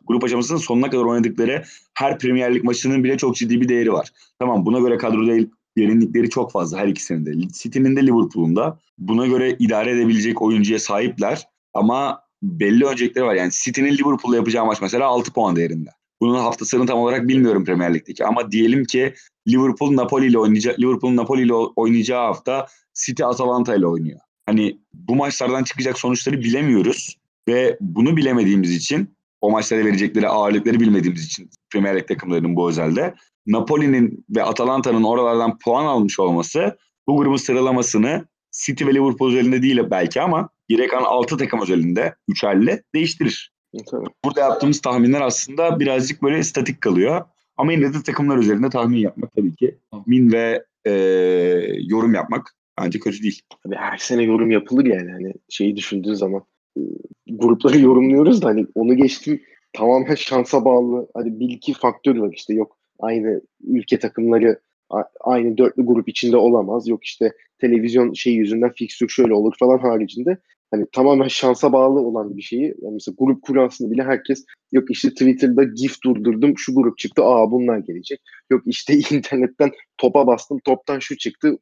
[0.08, 1.64] grup aşamasının sonuna kadar oynadıkları
[1.94, 4.10] her Premier Lig maçının bile çok ciddi bir değeri var.
[4.40, 7.48] Tamam buna göre kadro değil derinlikleri çok fazla her ikisinin de.
[7.54, 8.80] City'nin de Liverpool'un da.
[8.98, 13.36] Buna göre idare edebilecek oyuncuya sahipler ama belli öncelikleri var.
[13.36, 15.90] Yani City'nin Liverpool'la yapacağı maç mesela 6 puan değerinde.
[16.22, 19.14] Bunun haftasını tam olarak bilmiyorum Premier Lig'deki ama diyelim ki
[19.48, 24.20] Liverpool Napoli ile oynayacak Liverpool Napoli ile oynayacağı hafta City Atalanta ile oynuyor.
[24.46, 27.18] Hani bu maçlardan çıkacak sonuçları bilemiyoruz
[27.48, 33.16] ve bunu bilemediğimiz için o maçlara verecekleri ağırlıkları bilmediğimiz için Premier Lig takımlarının bu özelde
[33.48, 36.78] Napoli'nin ve Atalanta'nın oralardan puan almış olması
[37.08, 42.16] bu grubun sıralamasını City ve Liverpool özelinde değil belki ama geri kalan 6 takım özelinde
[42.28, 43.56] üçerli değiştirir.
[43.92, 44.06] Tabii.
[44.26, 47.26] Burada yaptığımız tahminler aslında birazcık böyle statik kalıyor.
[47.58, 49.78] Ama yine de takımlar üzerinde tahmin yapmak tabii ki.
[49.92, 50.92] Tahmin ve e,
[51.80, 53.42] yorum yapmak bence kötü değil.
[53.64, 56.44] Tabii her sene yorum yapılır yani hani şeyi düşündüğün zaman
[56.78, 56.82] e,
[57.28, 59.42] grupları yorumluyoruz da hani onu geçtim
[59.74, 61.08] tamamen şansa bağlı.
[61.14, 64.60] Hani bir iki faktör var işte yok aynı ülke takımları
[65.20, 66.88] aynı dörtlü grup içinde olamaz.
[66.88, 70.38] Yok işte televizyon şey yüzünden fikstür şöyle olur falan haricinde
[70.72, 75.10] hani tamamen şansa bağlı olan bir şeyi yani mesela grup kurasını bile herkes yok işte
[75.10, 78.22] Twitter'da gif durdurdum şu grup çıktı aa bunlar gelecek.
[78.50, 81.58] Yok işte internetten topa bastım toptan şu çıktı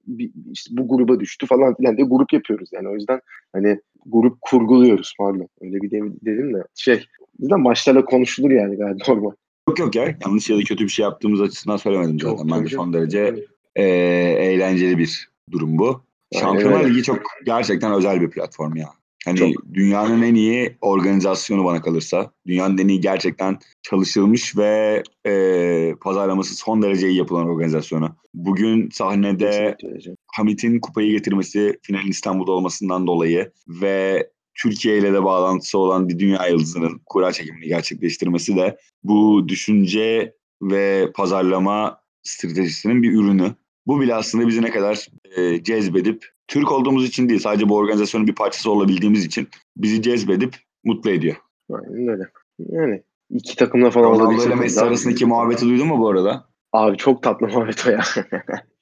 [0.52, 3.20] işte bu gruba düştü falan filan diye grup yapıyoruz yani o yüzden
[3.54, 7.06] hani grup kurguluyoruz pardon öyle bir de- dedim de şey
[7.40, 9.32] bizden maçlarla konuşulur yani gayet normal.
[9.70, 12.60] Yok yok ya yanlış ya da kötü bir şey yaptığımız açısından söylemedim Yok, zaten.
[12.60, 13.46] Bence son derece
[13.76, 16.02] e, eğlenceli bir durum bu.
[16.36, 16.90] Aynen Şampiyonlar öyle.
[16.90, 18.90] Ligi çok gerçekten özel bir platform ya.
[19.26, 19.74] Hani Çok.
[19.74, 22.32] dünyanın en iyi organizasyonu bana kalırsa.
[22.48, 28.16] Dünyanın en iyi gerçekten çalışılmış ve e, pazarlaması son derece iyi yapılan organizasyonu.
[28.34, 29.78] Bugün sahnede.
[30.28, 34.30] Hamit'in kupayı getirmesi finalin İstanbul'da olmasından dolayı ve
[34.62, 41.12] Türkiye ile de bağlantısı olan bir dünya yıldızının kura çekimini gerçekleştirmesi de bu düşünce ve
[41.16, 43.56] pazarlama stratejisinin bir ürünü.
[43.88, 48.28] Bu bile aslında bizi ne kadar e, cezbedip Türk olduğumuz için değil sadece bu organizasyonun
[48.28, 49.48] bir parçası olabildiğimiz için
[49.78, 51.36] bizi cezbedip mutlu ediyor.
[51.72, 52.24] Aynen öyle.
[52.60, 56.46] Yani iki takımla falan Ronaldo ile Messi arasındaki muhabbeti duydun mu bu arada?
[56.74, 58.02] Abi çok tatlı muhabbet o ya.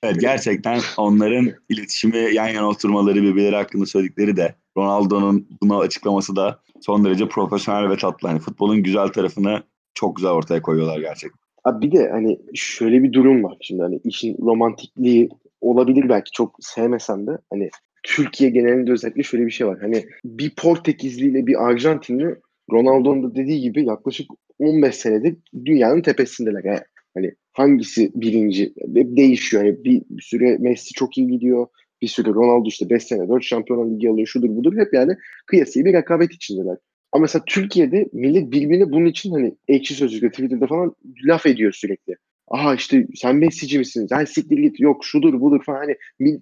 [0.04, 6.60] Evet gerçekten onların iletişimi yan yana oturmaları birbirleri hakkında söyledikleri de Ronaldo'nun bunu açıklaması da
[6.82, 8.28] son derece profesyonel ve tatlı.
[8.28, 9.64] Hani futbolun güzel tarafını
[9.94, 11.40] çok güzel ortaya koyuyorlar gerçekten.
[11.64, 15.30] Abi bir de hani şöyle bir durum var şimdi hani işin romantikliği
[15.62, 17.70] olabilir belki çok sevmesem de hani
[18.04, 19.78] Türkiye genelinde özellikle şöyle bir şey var.
[19.82, 22.36] Hani bir Portekizli ile bir Arjantinli
[22.72, 24.28] Ronaldo'nun da dediği gibi yaklaşık
[24.60, 26.64] 15 senedir dünyanın tepesindeler.
[26.64, 26.80] Yani
[27.14, 29.64] hani hangisi birinci değişiyor.
[29.64, 31.68] Yani bir, bir süre Messi çok iyi gidiyor.
[32.02, 34.78] Bir süre Ronaldo işte 5 sene 4 şampiyonlar ligi alıyor şudur budur.
[34.78, 36.78] Hep yani kıyasi bir rekabet içindeler.
[37.12, 40.96] Ama mesela Türkiye'de millet birbirine bunun için hani ekşi sözlükte Twitter'da falan
[41.26, 42.16] laf ediyor sürekli.
[42.48, 44.08] Aha işte sen Messi'ci misin?
[44.08, 44.80] Sen siktir git.
[44.80, 45.78] Yok şudur budur falan.
[45.78, 45.96] Hani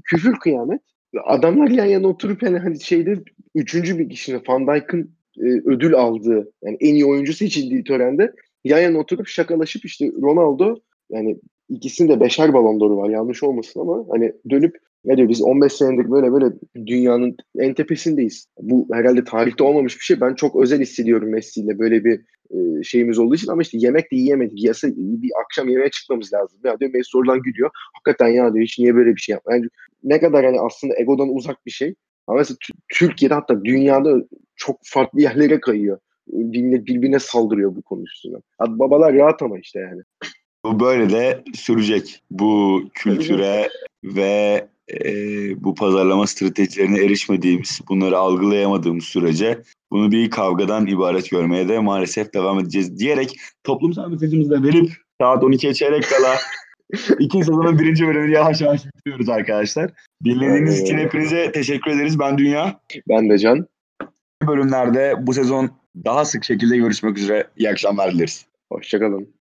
[0.03, 0.82] küfür kıyamet.
[1.24, 3.20] Adamlar yan yana oturup yani hani şeyde
[3.55, 8.34] üçüncü bir kişinin Van Dijk'ın e, ödül aldığı yani en iyi oyuncu seçildiği törende
[8.64, 10.76] yan yana oturup şakalaşıp işte Ronaldo
[11.10, 11.39] yani
[11.70, 15.74] ikisinde de beşer balon doğru var yanlış olmasın ama hani dönüp ne diyor biz 15
[15.74, 16.45] senedir böyle böyle
[16.86, 18.45] dünyanın en tepesindeyiz.
[18.62, 20.22] Bu herhalde tarihte olmamış bir şey.
[20.22, 22.22] Ben çok özel hissediyorum Messi ile böyle bir
[22.52, 24.64] e, şeyimiz olduğu için ama işte yemek de yiyemedik.
[24.64, 26.60] Yasa bir akşam yemeğe çıkmamız lazım.
[26.64, 27.70] Ya diyor Messi oradan gülüyor.
[27.93, 29.54] Hakikaten ya diyor hiç niye böyle bir şey yapma.
[29.54, 29.66] Yani
[30.04, 31.95] ne kadar hani aslında egodan uzak bir şey.
[32.28, 34.16] Ama mesela Tü- Türkiye'de hatta dünyada
[34.56, 36.00] çok farklı yerlere kayıyor.
[36.28, 38.38] Birbirine, birbirine saldırıyor bu konu üstüne.
[38.68, 40.02] Babalar rahat ama işte yani.
[40.66, 42.24] Bu böyle de sürecek.
[42.32, 43.70] Bu kültüre
[44.03, 45.10] ve e,
[45.64, 52.60] bu pazarlama stratejilerine erişmediğimiz, bunları algılayamadığımız sürece bunu bir kavgadan ibaret görmeye de maalesef devam
[52.60, 54.91] edeceğiz diyerek toplumsal mesajımızı da verip
[55.22, 56.36] saat 12'ye çeyrek kala
[57.20, 59.91] ikinci sezonun birinci bölümünü yavaş yavaş bitiriyoruz arkadaşlar.
[60.24, 62.20] Dinlediğiniz için hepinize teşekkür ederiz.
[62.20, 62.80] Ben Dünya.
[63.10, 63.68] Ben de Can.
[64.47, 65.72] bölümlerde bu sezon
[66.05, 67.47] daha sık şekilde görüşmek üzere.
[67.57, 68.45] İyi akşamlar dileriz.
[68.72, 69.39] Hoşçakalın.